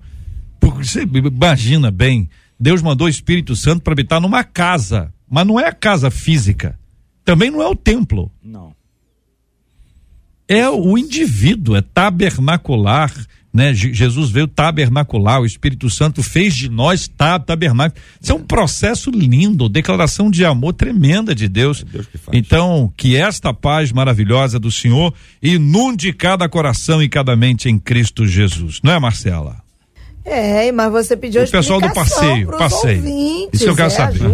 [0.59, 5.59] Porque você imagina bem, Deus mandou o Espírito Santo para habitar numa casa, mas não
[5.59, 6.80] é a casa física.
[7.26, 8.32] Também não é o templo.
[8.41, 8.74] Não.
[10.47, 13.11] É o indivíduo, é tabernacular,
[13.54, 13.74] né?
[13.74, 17.08] Jesus veio tabernacular, o Espírito Santo fez de nós
[17.45, 18.01] tabernáculo.
[18.20, 21.86] Isso é um processo lindo, declaração de amor tremenda de Deus.
[21.88, 27.36] É Deus que então, que esta paz maravilhosa do Senhor inunde cada coração e cada
[27.36, 28.80] mente em Cristo Jesus.
[28.84, 29.58] Não é, Marcela?
[30.26, 32.97] É, mas você pediu o pessoal do passeio, passeio.
[32.97, 34.22] Ouvintes, Isso eu quero é, saber.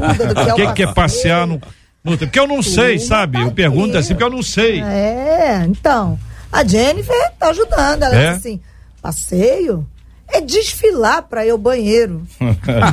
[0.52, 1.60] O que, que é passear no
[2.02, 3.42] porque eu não sei, sabe?
[3.42, 4.82] Eu pergunto assim porque eu não sei.
[4.82, 6.18] É, então.
[6.52, 8.04] A Jennifer tá ajudando.
[8.04, 8.34] Ela é?
[8.34, 8.62] disse assim:
[9.02, 9.88] passeio
[10.28, 12.26] é desfilar para ir ao banheiro,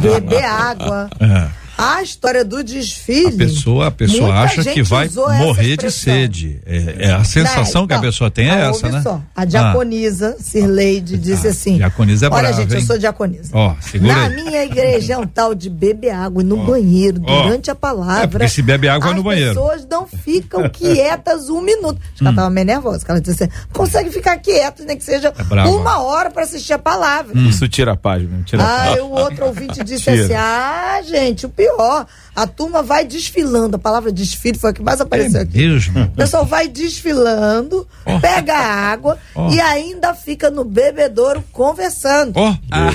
[0.01, 1.11] beber água.
[1.21, 1.66] É.
[1.79, 3.29] A história do desfile.
[3.29, 5.09] A pessoa, a pessoa acha que vai
[5.39, 6.61] morrer de sede.
[6.65, 9.03] É, é a sensação Não, que a então, pessoa tem é ah, essa, né?
[9.03, 10.43] Só, a diaconisa, ah.
[10.43, 12.81] Sirleide, disse ah, assim: Diaconisa é Olha, brava, gente, hein?
[12.81, 13.51] eu sou diaconisa.
[13.53, 14.35] Ó, Na aí.
[14.35, 18.25] minha igreja é um tal de beber água no banheiro, durante a palavra.
[18.25, 19.51] É porque se bebe água no banheiro.
[19.51, 22.01] As pessoas não ficam quietas um minuto.
[22.01, 22.37] Acho que ela hum.
[22.37, 26.31] tava meio nervosa, ela disse assim: consegue ficar quieto, nem que seja é uma hora
[26.31, 27.37] para assistir a palavra.
[27.37, 27.49] Hum.
[27.49, 28.45] Isso tira a paz, mesmo.
[28.45, 29.01] Tira ah, a paz.
[29.01, 32.07] o outro ouvinte disse assim: ah, gente, o pior.
[32.35, 33.77] A turma vai desfilando.
[33.77, 35.59] A palavra desfile foi a que mais apareceu é aqui.
[35.59, 36.03] Mesmo?
[36.03, 38.21] O pessoal vai desfilando, oh.
[38.21, 39.51] pega água oh.
[39.51, 42.33] e ainda fica no bebedouro conversando.
[42.37, 42.55] Oh.
[42.71, 42.91] Ah.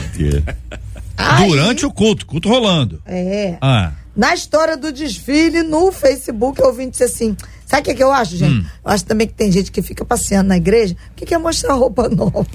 [1.18, 3.02] Aí, Durante o culto, culto rolando.
[3.06, 3.58] É.
[3.62, 3.92] Ah.
[4.16, 7.36] Na história do desfile, no Facebook, eu ouvi dizer assim.
[7.66, 8.66] Sabe o que, que, eu acho, gente?
[8.66, 8.66] Hum.
[8.84, 12.10] Eu acho também que tem gente que fica passeando na igreja que quer mostrar roupa
[12.10, 12.46] nova.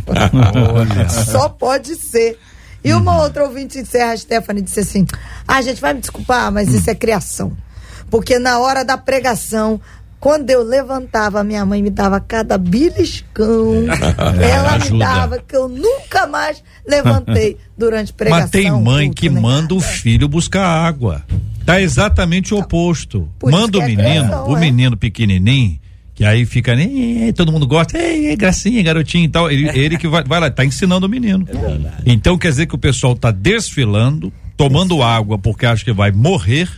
[1.32, 2.38] Só pode ser.
[2.86, 5.06] E uma outra ouvinte encerra, a Stephanie, disse assim:
[5.46, 7.52] Ah, gente, vai me desculpar, mas isso é criação.
[8.08, 9.80] Porque na hora da pregação,
[10.20, 13.86] quando eu levantava, minha mãe me dava cada beliscão.
[14.40, 14.92] É, ela ajuda.
[14.92, 18.42] me dava que eu nunca mais levantei durante pregação.
[18.42, 21.24] Mas tem mãe culto, que manda o filho buscar água.
[21.64, 23.28] Tá exatamente o oposto.
[23.38, 24.60] Por Manda o é menino, o é?
[24.60, 25.78] menino pequenininho,
[26.16, 29.50] que aí fica, "Ê, todo mundo gosta, ei, gracinha, garotinho e tal.
[29.50, 31.46] Ele, ele que vai, vai lá, tá ensinando o menino.
[32.06, 36.68] Então quer dizer que o pessoal tá desfilando, tomando água porque acha que vai morrer.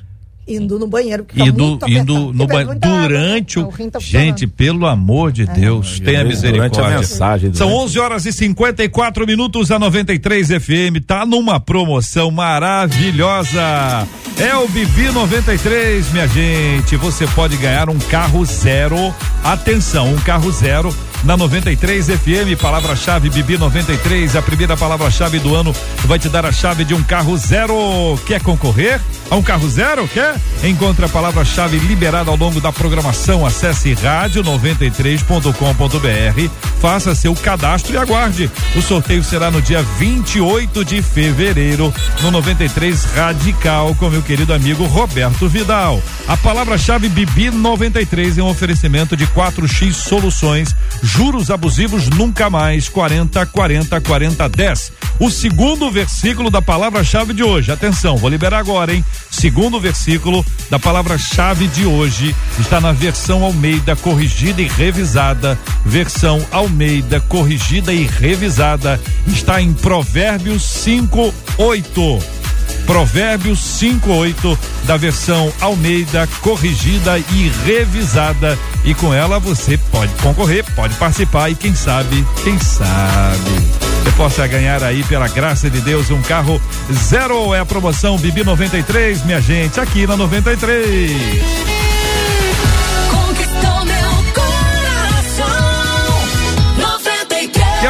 [0.48, 3.08] Indo no banheiro, porque tá Indo, indo no banheiro muita água, né?
[3.08, 3.66] durante o.
[3.90, 3.98] tá.
[4.00, 6.84] Gente, pelo amor de Deus, tenha Durante misericórdia.
[6.96, 11.00] a mensagem, São durante- 11 horas e 54 minutos a 93 FM.
[11.06, 14.06] Tá numa promoção maravilhosa.
[14.38, 16.96] É o Bibi 93, minha gente.
[16.96, 18.96] Você pode ganhar um carro zero.
[19.42, 20.94] Atenção, um carro zero
[21.24, 22.60] na 93 FM.
[22.60, 24.36] Palavra-chave Bibi 93.
[24.36, 28.18] A primeira palavra-chave do ano vai te dar a chave de um carro zero.
[28.26, 29.00] Quer concorrer
[29.30, 30.08] a um carro zero?
[30.08, 30.34] Quer?
[30.62, 33.46] Encontre a palavra-chave liberada ao longo da programação.
[33.46, 36.50] Acesse rádio93.com.br.
[36.80, 38.50] Faça seu cadastro e aguarde.
[38.76, 41.92] O sorteio será no dia 28 de fevereiro
[42.22, 46.00] no 93 Radical com meu querido amigo Roberto Vidal.
[46.26, 50.74] A palavra-chave Bibi 93 é um oferecimento de 4x Soluções.
[51.08, 52.88] Juros abusivos nunca mais.
[52.88, 54.92] 40 40 40 10.
[55.18, 57.72] O segundo versículo da palavra-chave de hoje.
[57.72, 59.04] Atenção, vou liberar agora, hein?
[59.30, 65.58] Segundo versículo da palavra-chave de hoje está na versão Almeida corrigida e revisada.
[65.84, 72.37] Versão Almeida corrigida e revisada está em Provérbios 5, 8.
[72.86, 78.58] Provérbios 5:8 da versão Almeida corrigida e revisada.
[78.84, 83.50] E com ela você pode concorrer, pode participar e quem sabe, quem sabe.
[84.02, 86.60] Você possa ganhar aí pela graça de Deus um carro
[86.92, 87.54] zero.
[87.54, 91.97] É a promoção Bibi 93, minha gente, aqui na 93.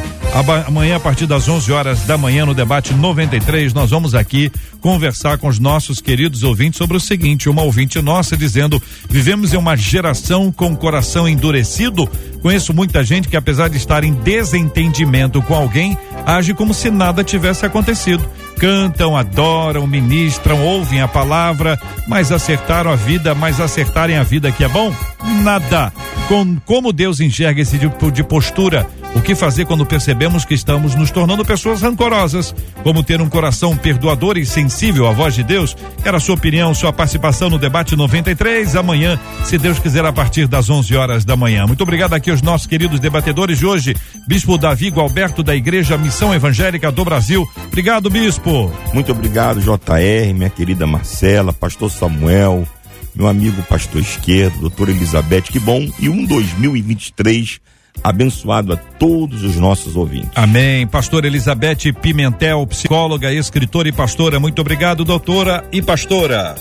[0.68, 5.40] Amanhã, a partir das 11 horas da manhã, no debate 93, nós vamos aqui conversar
[5.40, 9.76] com os nossos queridos ouvintes sobre o seguinte: uma ouvinte nossa dizendo, vivemos em uma
[9.76, 12.08] geração com o coração endurecido.
[12.44, 17.24] Conheço muita gente que, apesar de estar em desentendimento com alguém, age como se nada
[17.24, 18.30] tivesse acontecido.
[18.60, 24.62] Cantam, adoram, ministram, ouvem a palavra, mas acertaram a vida, mas acertarem a vida que
[24.62, 24.94] é bom?
[25.42, 25.94] Nada.
[26.28, 28.86] Com, como Deus enxerga esse tipo de postura?
[29.16, 32.54] O que fazer quando percebemos que estamos nos tornando pessoas rancorosas?
[32.82, 35.78] Como ter um coração perdoador e sensível à voz de Deus?
[36.04, 40.68] Era sua opinião, sua participação no debate 93 amanhã, se Deus quiser, a partir das
[40.68, 41.68] 11 horas da manhã.
[41.68, 43.96] Muito obrigado aqui aos nossos queridos debatedores de hoje,
[44.28, 47.48] Bispo Davi Gualberto da Igreja Missão Evangélica do Brasil.
[47.68, 48.74] Obrigado, Bispo.
[48.94, 52.68] Muito obrigado, JR, minha querida Marcela, pastor Samuel,
[53.16, 55.88] meu amigo pastor esquerdo, doutora Elizabeth, que bom.
[56.00, 57.62] E um 2023
[58.04, 60.32] abençoado a todos os nossos ouvintes.
[60.36, 60.88] Amém.
[60.88, 64.40] Pastor Elizabeth Pimentel, psicóloga, escritora e pastora.
[64.40, 66.56] Muito obrigado, doutora e pastora.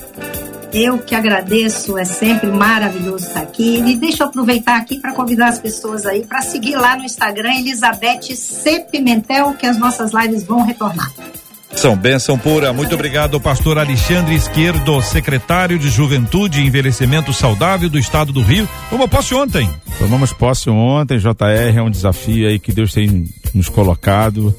[0.72, 3.82] Eu que agradeço, é sempre maravilhoso estar aqui.
[3.86, 7.56] E deixa eu aproveitar aqui para convidar as pessoas aí para seguir lá no Instagram
[7.56, 8.80] Elizabeth C.
[8.90, 11.12] Pimentel, que as nossas lives vão retornar.
[11.74, 12.72] São bênção pura.
[12.72, 18.68] Muito obrigado, pastor Alexandre Esquerdo, secretário de Juventude e Envelhecimento Saudável do Estado do Rio.
[18.88, 19.68] Tomou posse ontem.
[19.98, 24.54] Tomamos posse ontem, JR, é um desafio aí que Deus tem nos colocado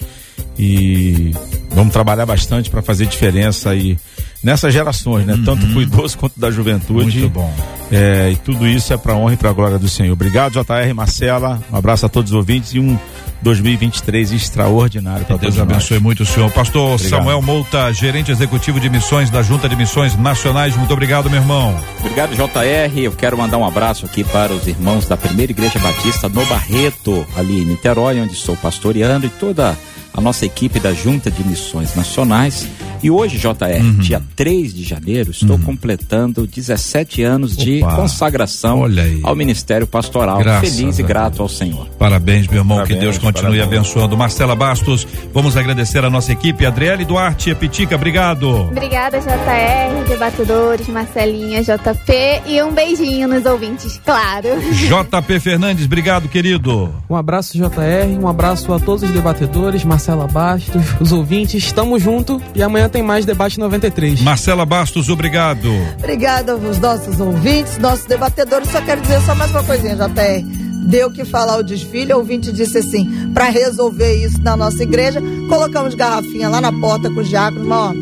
[0.58, 1.32] e
[1.72, 3.98] vamos trabalhar bastante para fazer diferença aí
[4.44, 5.40] nessas gerações, né?
[5.46, 7.20] Tanto pro idoso quanto da juventude.
[7.20, 7.54] Muito bom.
[7.92, 10.14] É, e tudo isso é para honra e para glória do Senhor.
[10.14, 11.62] Obrigado, JR Marcela.
[11.72, 12.98] Um abraço a todos os ouvintes e um
[13.44, 15.78] 2023 extraordinário para Deus todos nós.
[15.78, 16.50] abençoe muito o senhor.
[16.52, 17.10] Pastor Obrigado.
[17.20, 20.76] Samuel Mouta, gerente executivo de missões da Junta de Missões Nacionais.
[20.78, 21.78] Muito obrigado, meu irmão.
[22.00, 22.98] Obrigado, JR.
[23.00, 27.26] Eu quero mandar um abraço aqui para os irmãos da Primeira Igreja Batista no Barreto,
[27.36, 29.78] ali em Niterói, onde estou pastoreando, e toda
[30.16, 32.68] a nossa equipe da Junta de Missões Nacionais.
[33.02, 33.98] E hoje, JR, Uhum.
[33.98, 39.20] dia 3 de janeiro, estou completando 17 anos de Opa, consagração olha aí.
[39.24, 40.40] ao Ministério Pastoral.
[40.40, 41.88] Graças Feliz e grato ao Senhor.
[42.00, 43.80] Parabéns, meu irmão, que Parabéns, Deus continue parabéns.
[43.82, 44.18] abençoando.
[44.18, 46.66] Marcela Bastos, vamos agradecer a nossa equipe.
[46.66, 48.50] Adriele Duarte, Epitica, obrigado.
[48.50, 52.14] Obrigada, JR, debatedores, Marcelinha, JP
[52.48, 54.50] e um beijinho nos ouvintes, claro.
[54.72, 56.94] JP Fernandes, obrigado, querido.
[57.10, 61.72] Um abraço, JR, um abraço a todos os debatedores, Marcela Bastos, os ouvintes.
[61.72, 64.22] Tamo junto e amanhã tem mais Debate 93.
[64.24, 65.70] Marcela Bastos, obrigado.
[66.00, 68.70] Obrigada aos nossos ouvintes, nossos debatedores.
[68.70, 70.46] Só quero dizer só mais uma coisinha, JR.
[70.88, 75.22] Deu que falar o desfile, o ouvinte disse assim: para resolver isso na nossa igreja,
[75.50, 77.94] colocamos garrafinha lá na porta com os diáconos, ó,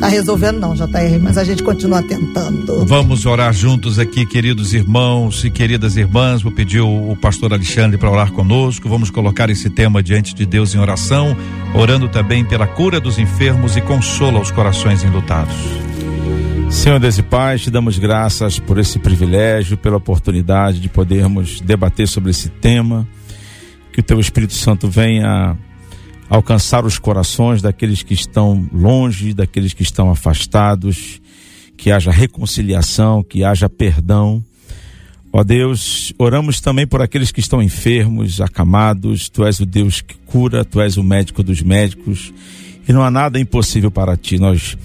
[0.00, 2.86] tá resolvendo não, JR, mas a gente continua tentando.
[2.86, 6.42] Vamos orar juntos aqui, queridos irmãos e queridas irmãs.
[6.42, 8.88] Vou pedir o, o pastor Alexandre para orar conosco.
[8.88, 11.36] Vamos colocar esse tema diante de Deus em oração,
[11.74, 15.54] orando também pela cura dos enfermos e consola os corações enlutados.
[16.70, 22.08] Senhor Deus e Pai, te damos graças por esse privilégio, pela oportunidade de podermos debater
[22.08, 23.06] sobre esse tema.
[23.92, 25.58] Que o Teu Espírito Santo venha
[26.30, 31.20] alcançar os corações daqueles que estão longe, daqueles que estão afastados,
[31.76, 34.42] que haja reconciliação, que haja perdão.
[35.32, 39.28] Ó Deus, oramos também por aqueles que estão enfermos, acamados.
[39.28, 42.32] Tu és o Deus que cura, tu és o médico dos médicos
[42.88, 44.38] e não há nada impossível para ti.
[44.38, 44.78] Nós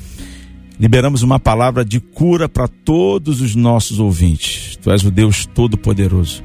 [0.80, 4.78] liberamos uma palavra de cura para todos os nossos ouvintes.
[4.82, 6.44] Tu és o Deus Todo-Poderoso.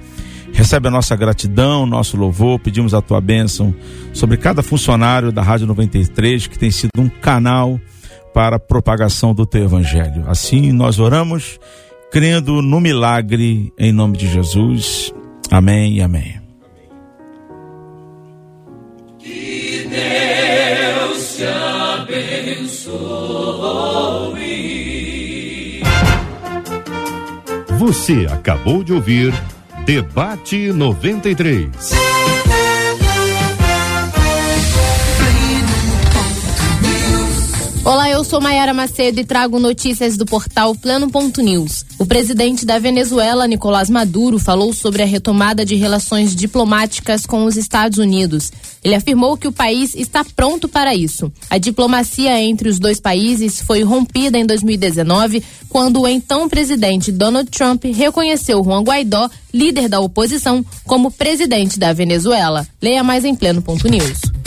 [0.53, 3.74] Recebe a nossa gratidão, nosso louvor, pedimos a tua bênção
[4.12, 7.80] sobre cada funcionário da Rádio 93 que tem sido um canal
[8.34, 10.24] para a propagação do teu evangelho.
[10.26, 11.59] Assim nós oramos,
[12.11, 15.12] crendo no milagre em nome de Jesus.
[15.51, 16.40] Amém e amém.
[19.88, 22.90] Deus te abençoe.
[27.78, 29.32] Você acabou de ouvir
[29.91, 32.20] Debate 93.
[37.91, 41.84] Olá, eu sou Mayara Macedo e trago notícias do portal Plano.news.
[41.99, 47.57] O presidente da Venezuela, Nicolás Maduro, falou sobre a retomada de relações diplomáticas com os
[47.57, 48.53] Estados Unidos.
[48.84, 51.32] Ele afirmou que o país está pronto para isso.
[51.51, 57.51] A diplomacia entre os dois países foi rompida em 2019, quando o então presidente Donald
[57.51, 62.64] Trump reconheceu Juan Guaidó, líder da oposição, como presidente da Venezuela.
[62.80, 64.39] Leia mais em Pleno.news.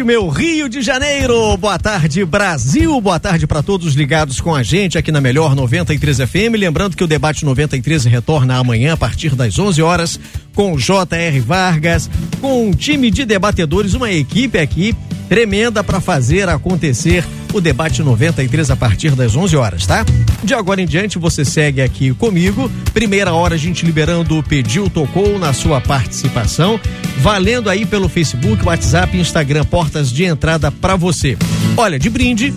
[0.00, 1.56] tarde, meu Rio de Janeiro.
[1.56, 3.00] Boa tarde, Brasil.
[3.00, 6.56] Boa tarde para todos ligados com a gente aqui na Melhor 93 FM.
[6.58, 10.20] Lembrando que o debate 93 retorna amanhã a partir das 11 horas
[10.54, 11.40] com J.R.
[11.40, 14.94] Vargas, com um time de debatedores, uma equipe aqui
[15.28, 20.04] tremenda para fazer acontecer o debate 93 a partir das 11 horas, tá?
[20.42, 22.70] De agora em diante você segue aqui comigo.
[22.92, 26.80] Primeira hora a gente liberando o pediu tocou na sua participação,
[27.20, 31.36] valendo aí pelo Facebook, WhatsApp, Instagram, portas de entrada para você.
[31.76, 32.54] Olha, de brinde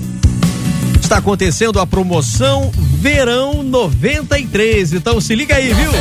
[1.02, 4.94] está acontecendo a promoção Verão 93.
[4.94, 5.92] Então se liga aí, viu?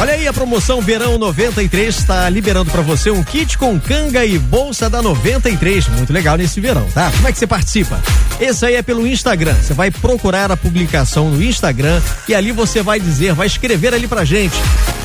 [0.00, 4.38] Olha aí a promoção Verão 93 está liberando para você um kit com canga e
[4.38, 5.88] bolsa da 93.
[5.88, 7.10] Muito legal nesse verão, tá?
[7.12, 8.00] Como é que você participa?
[8.40, 9.54] Esse aí é pelo Instagram.
[9.54, 14.08] Você vai procurar a publicação no Instagram e ali você vai dizer, vai escrever ali
[14.08, 14.56] pra gente.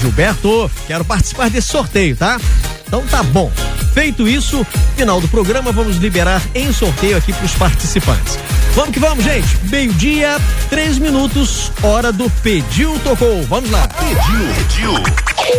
[0.02, 2.40] Gilberto, quero participar desse sorteio, tá?
[2.88, 3.52] Então tá bom.
[3.94, 4.66] Feito isso,
[4.96, 8.40] final do programa vamos liberar em sorteio aqui para os participantes.
[8.76, 9.48] Vamos que vamos, gente.
[9.70, 10.38] Meio-dia,
[10.70, 13.44] três minutos, hora do Pediu Tocou.
[13.44, 13.88] Vamos lá.
[13.88, 14.94] Pediu, pediu,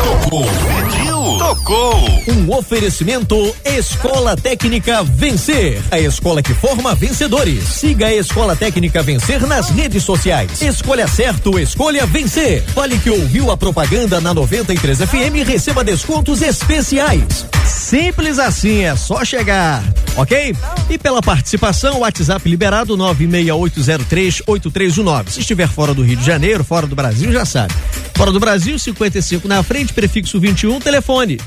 [0.04, 2.08] tocou, pediu, tocou.
[2.28, 5.80] Um oferecimento Escola Técnica Vencer.
[5.90, 7.64] A escola que forma vencedores.
[7.64, 10.62] Siga a Escola Técnica Vencer nas redes sociais.
[10.62, 12.62] Escolha certo, escolha vencer.
[12.74, 17.46] Fale que ouviu a propaganda na 93 FM e receba descontos especiais.
[17.64, 19.82] Simples assim, é só chegar.
[20.16, 20.54] Ok?
[20.90, 25.30] E pela participação, WhatsApp liberado 968038319.
[25.30, 27.74] Se estiver fora do Rio de Janeiro, fora do Brasil, já sabe.
[28.14, 31.38] Fora do Brasil, 55 na frente, prefixo 21, telefone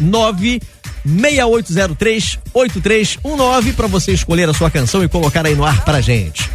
[1.06, 6.50] 968038319 para você escolher a sua canção e colocar aí no ar pra gente.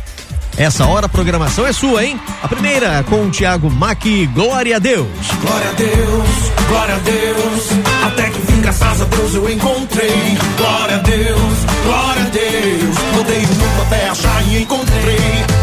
[0.57, 2.19] Essa hora a programação é sua, hein?
[2.43, 5.07] A primeira com o Thiago Mack, Glória a Deus.
[5.43, 6.29] Glória a Deus,
[6.69, 7.65] glória a Deus.
[8.07, 10.39] Até que fim, graças a Deus, eu encontrei.
[10.57, 11.66] Glória a Deus
[13.89, 15.56] terra já encontrei.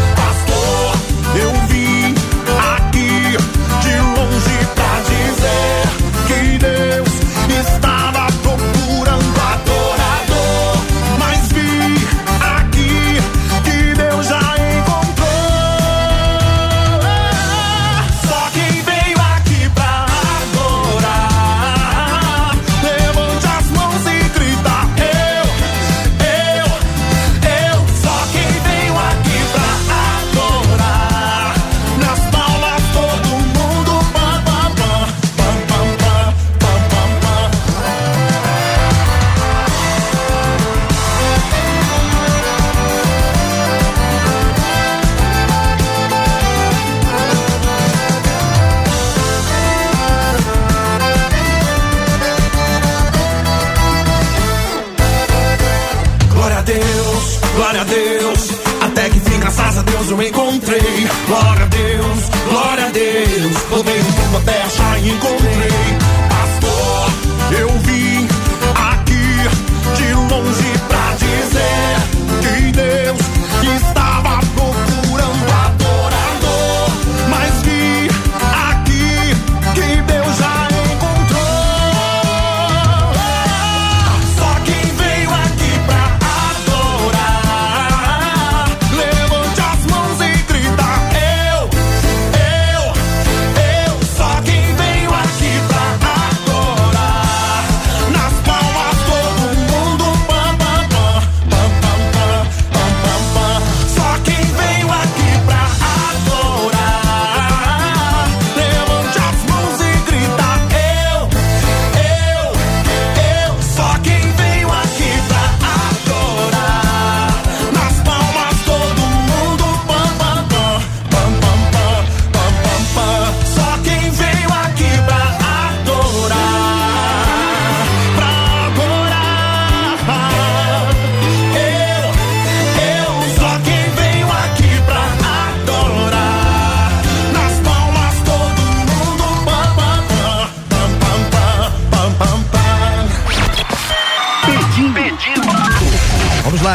[64.44, 65.83] Até achar encontrei.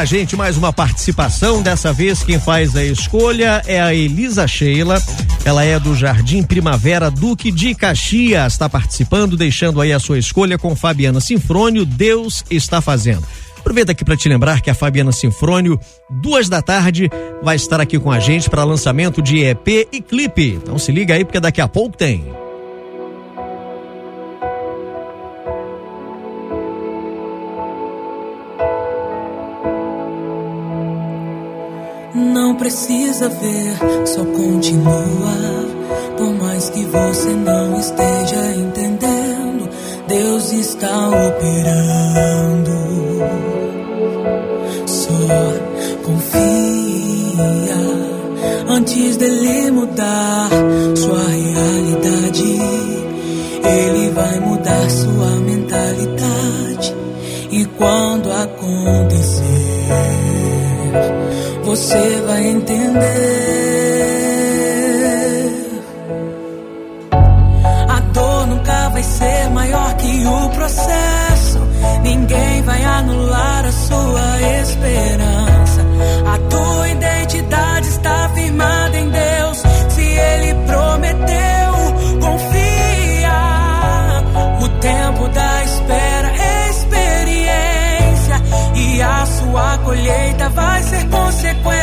[0.10, 1.62] Gente, mais uma participação.
[1.62, 5.00] Dessa vez quem faz a escolha é a Elisa Sheila.
[5.46, 8.54] Ela é do Jardim Primavera Duque de Caxias.
[8.54, 11.86] Está participando, deixando aí a sua escolha com Fabiana Sinfrônio.
[11.86, 13.24] Deus está fazendo.
[13.60, 15.80] Aproveita aqui para te lembrar que a Fabiana Sinfrônio,
[16.10, 17.08] duas da tarde,
[17.44, 20.60] vai estar aqui com a gente para lançamento de EP e clipe.
[20.60, 22.39] Então se liga aí porque daqui a pouco tem.
[32.70, 35.66] Precisa ver, só continua.
[36.16, 39.68] Por mais que você não esteja entendendo,
[40.08, 42.70] Deus está operando.
[44.86, 45.10] Só
[46.04, 46.28] confia
[48.68, 50.50] antes dele mudar
[50.96, 52.60] sua realidade.
[53.64, 56.96] Ele vai mudar sua mentalidade.
[57.50, 59.39] E quando acontecer,
[61.80, 63.00] você vai entender.
[67.88, 71.60] A dor nunca vai ser maior que o processo.
[72.04, 75.82] Ninguém vai anular a sua esperança.
[76.34, 79.39] A tua identidade está firmada em Deus.
[89.90, 91.79] Colheita vai ser consequência.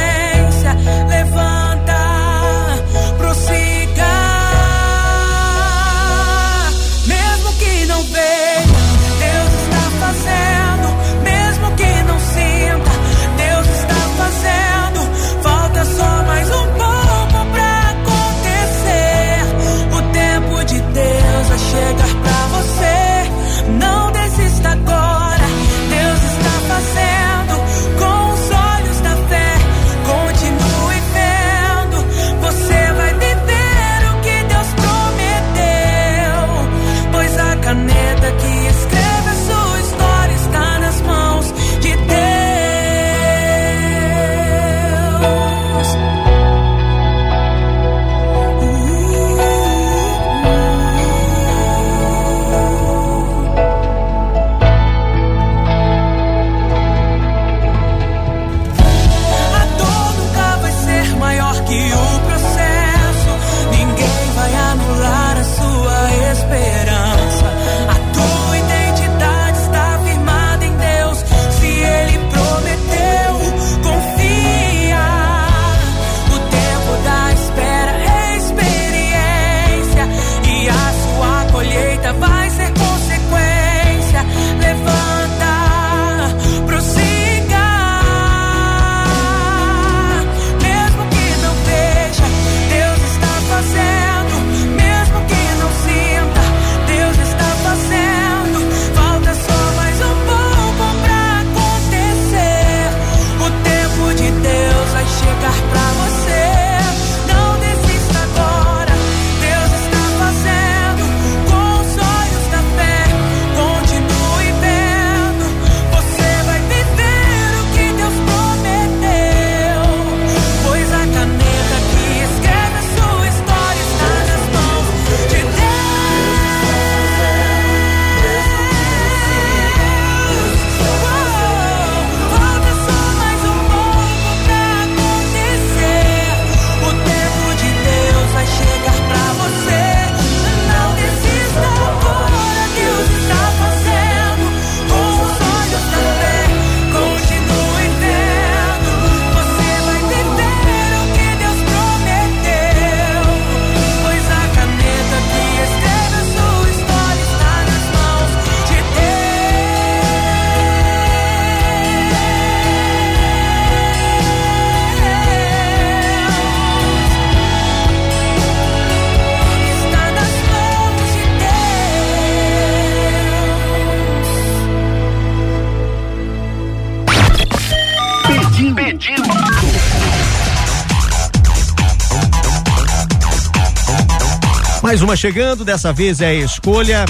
[184.97, 187.05] Mais uma chegando, dessa vez é a escolha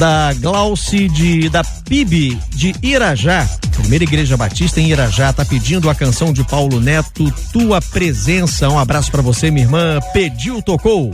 [0.00, 3.48] da Glauci de da PIB de Irajá.
[3.70, 8.68] Primeira Igreja Batista em Irajá tá pedindo a canção de Paulo Neto, Tua Presença.
[8.68, 10.00] Um abraço para você, minha irmã.
[10.12, 11.12] Pediu, tocou.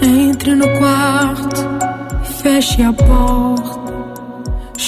[0.00, 1.68] Entre no quarto,
[2.40, 3.53] feche a porta.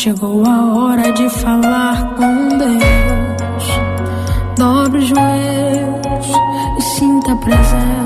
[0.07, 3.65] Chegou a hora de falar com Deus.
[4.57, 6.27] Dobre os joelhos
[6.79, 8.06] e sinta a presença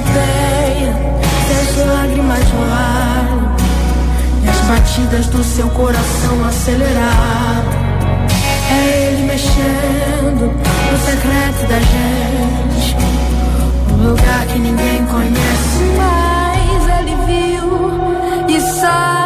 [0.00, 0.94] detenha,
[1.60, 3.38] as lágrimas rolarem
[4.44, 7.88] e as batidas do seu coração aceleraram.
[8.70, 12.96] É Ele mexendo no secreto da gente,
[13.92, 17.00] um lugar que ninguém conhece mais.
[17.00, 19.17] Ele viu e sabe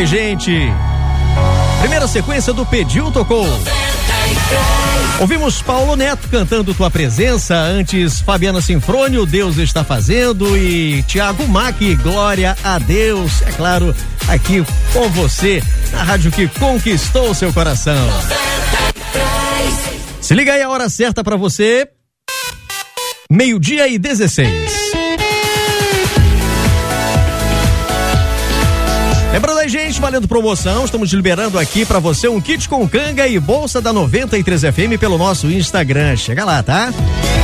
[0.00, 0.50] Aí, gente.
[1.80, 3.46] Primeira sequência do Pediu Tocou.
[5.20, 11.76] Ouvimos Paulo Neto cantando Tua Presença, antes Fabiana Sinfrônio, Deus está fazendo, e Tiago Mac,
[12.02, 13.42] Glória a Deus.
[13.42, 13.94] É claro,
[14.26, 14.64] aqui
[14.94, 15.62] com você,
[15.92, 18.08] na rádio que conquistou seu coração.
[20.18, 21.86] Se liga aí a hora certa para você.
[23.30, 24.79] Meio-dia e 16.
[30.00, 34.62] Valendo promoção, estamos liberando aqui pra você um kit com canga e bolsa da 93
[34.62, 36.16] FM pelo nosso Instagram.
[36.16, 36.90] Chega lá, tá?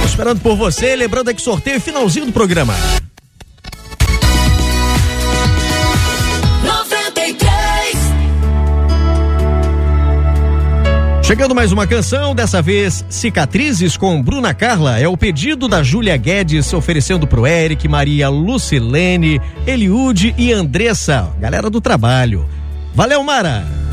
[0.01, 2.75] Tô esperando por você, lembrando aqui sorteio finalzinho do programa.
[11.27, 15.01] Chegando mais uma canção, dessa vez Cicatrizes com Bruna Carla.
[15.01, 21.69] É o pedido da Júlia Guedes, oferecendo pro Eric, Maria Lucilene, Eliude e Andressa, galera
[21.69, 22.47] do trabalho.
[22.95, 23.86] Valeu, Mara!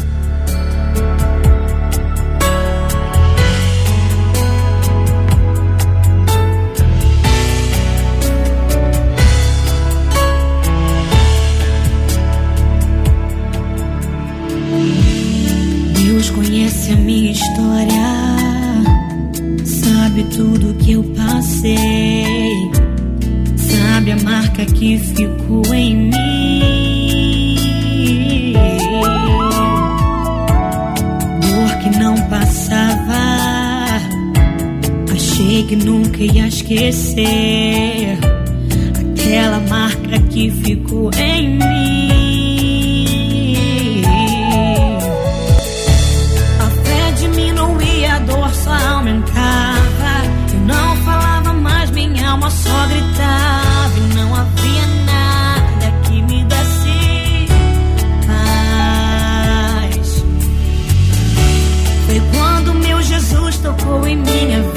[16.53, 18.05] Conhece a minha história,
[19.65, 22.69] sabe tudo que eu passei,
[23.57, 26.13] sabe a marca que ficou em mim.
[31.41, 33.23] Dor que não passava,
[35.11, 38.19] achei que nunca ia esquecer
[38.99, 42.22] aquela marca que ficou em mim.
[63.93, 64.72] Tocou em minha vida.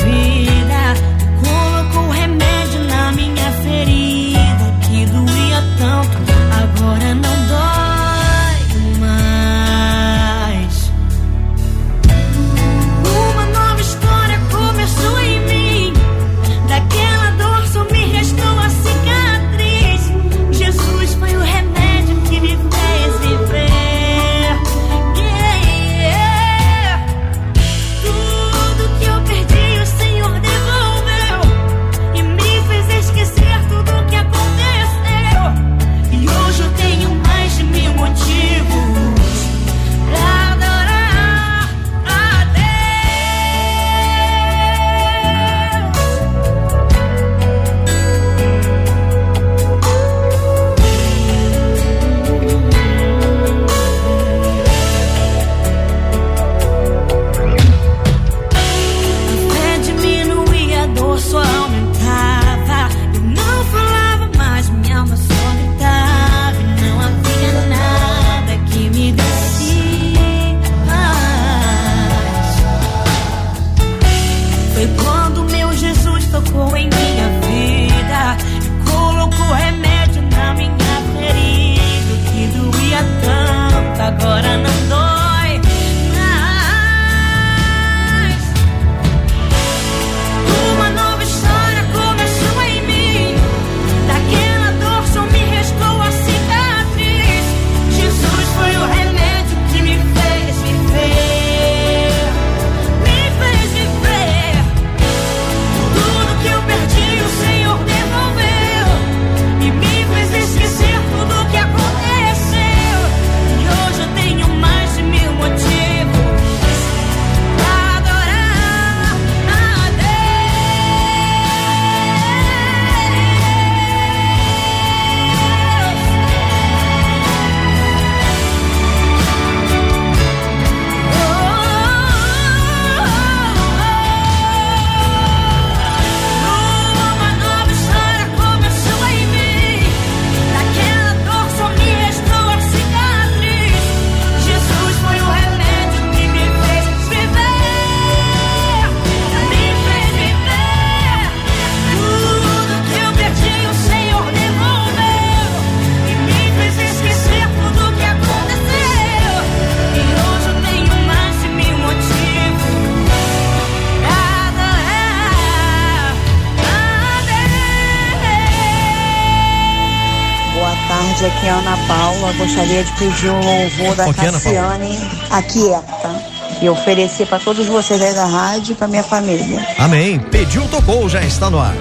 [172.46, 174.60] Gostaria de pedir um louvor da Ok, Ana Paula.
[174.60, 176.22] Cassiane Aquieta
[176.62, 179.66] e oferecer para todos vocês aí da rádio e para minha família.
[179.76, 180.20] Amém.
[180.20, 181.74] Pediu, tocou, já está no ar.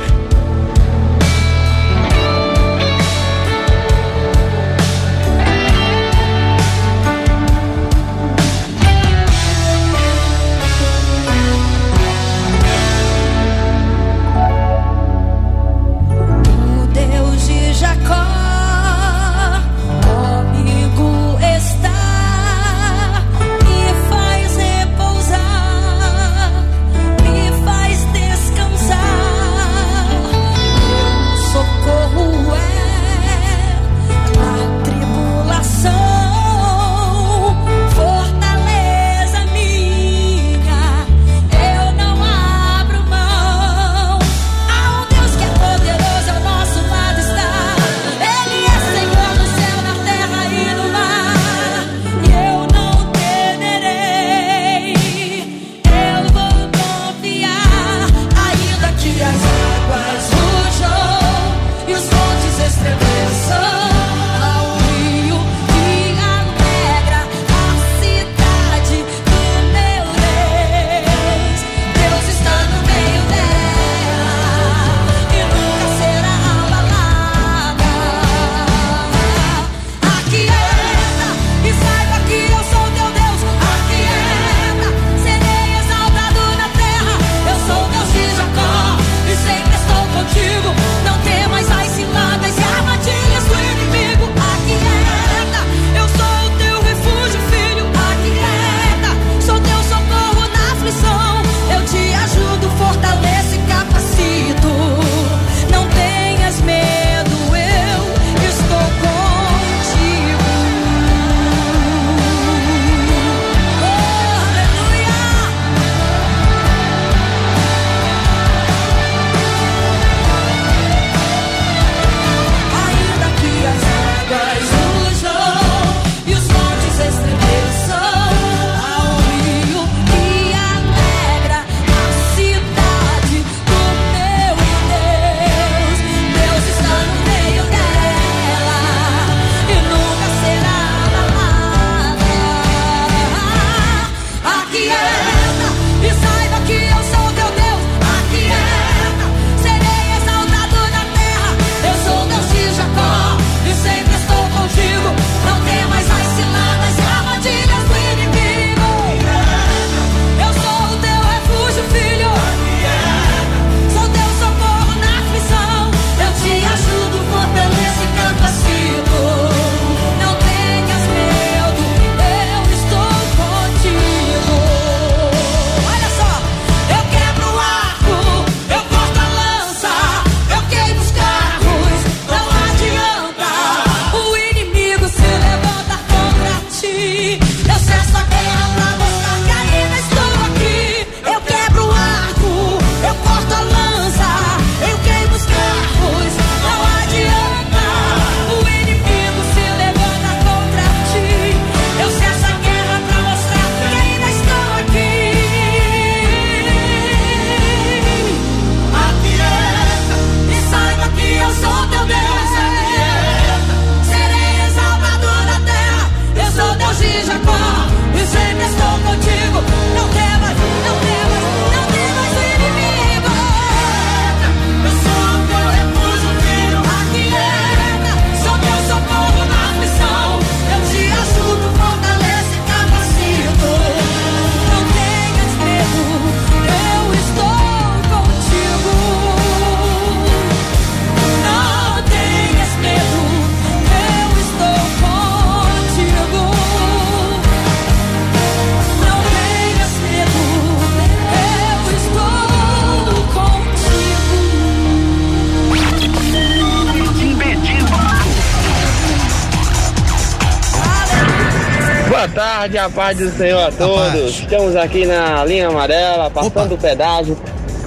[262.35, 264.41] tarde, a paz do Senhor a todos.
[264.41, 266.75] Estamos aqui na linha amarela, passando Opa.
[266.75, 267.37] o pedágio.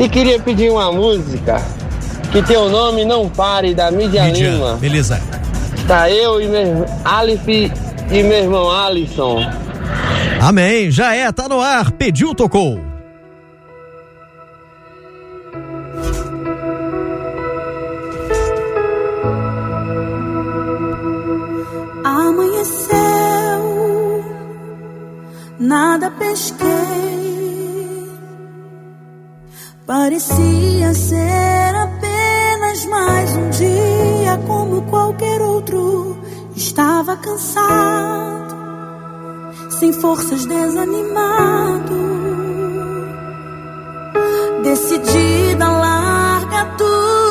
[0.00, 1.60] E queria pedir uma música
[2.32, 4.76] que teu nome não pare, da Mídia, Mídia Lima.
[4.76, 5.20] Beleza.
[5.86, 7.70] Tá eu e meu Alif
[8.10, 9.38] e meu irmão Alisson.
[10.40, 12.87] Amém, já é, tá no ar, pediu, tocou.
[26.28, 28.10] pesquei.
[29.86, 36.18] Parecia ser apenas mais um dia como qualquer outro.
[36.54, 38.54] Estava cansado,
[39.78, 42.08] sem forças, desanimado.
[44.62, 47.27] Decidida, larga tudo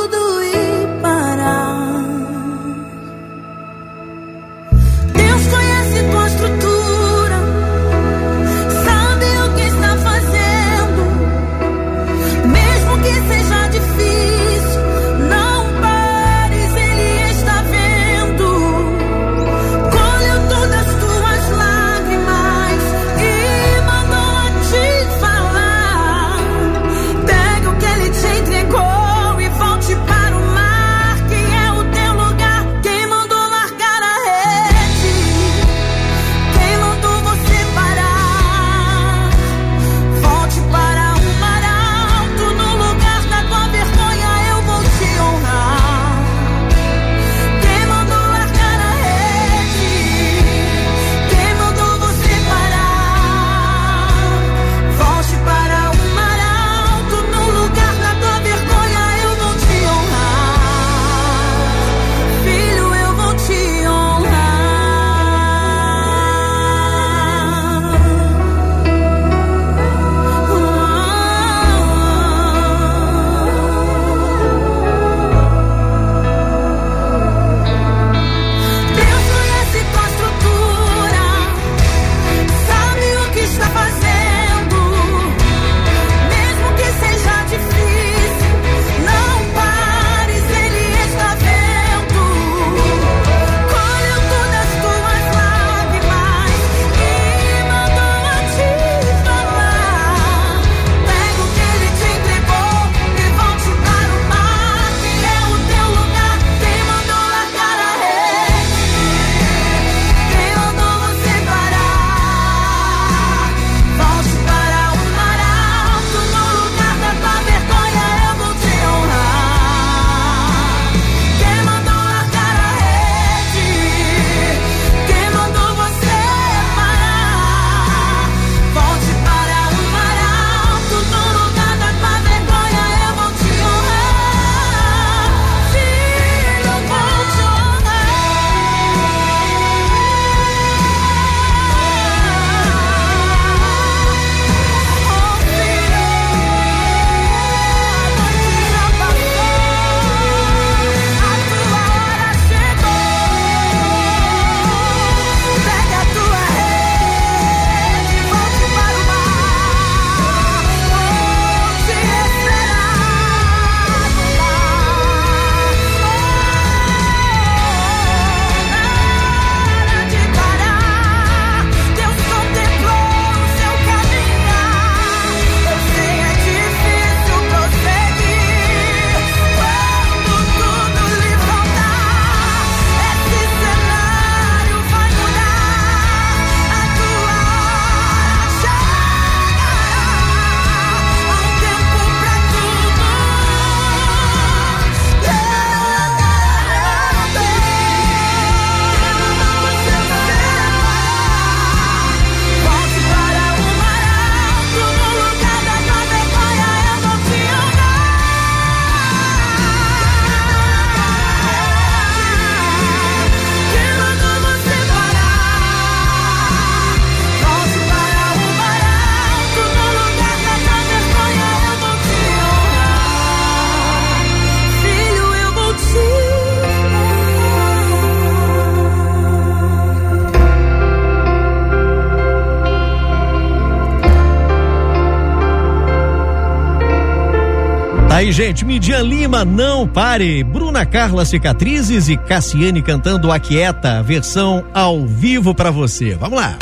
[238.78, 245.72] Lídia Lima, Não Pare, Bruna Carla Cicatrizes e Cassiane cantando Aquieta, versão ao vivo para
[245.72, 246.14] você.
[246.14, 246.60] Vamos lá.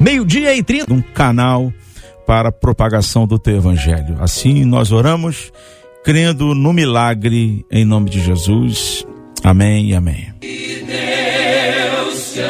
[0.00, 0.92] Meio-dia e trinta.
[0.92, 1.72] Um canal
[2.26, 4.16] para propagação do teu evangelho.
[4.18, 5.52] Assim nós oramos,
[6.02, 9.06] crendo no milagre, em nome de Jesus.
[9.44, 10.34] Amém e amém.
[10.40, 12.40] Que Deus te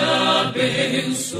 [0.48, 1.36] abençoe.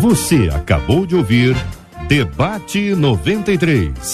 [0.00, 1.54] Você acabou de ouvir
[2.12, 4.11] Debate 93.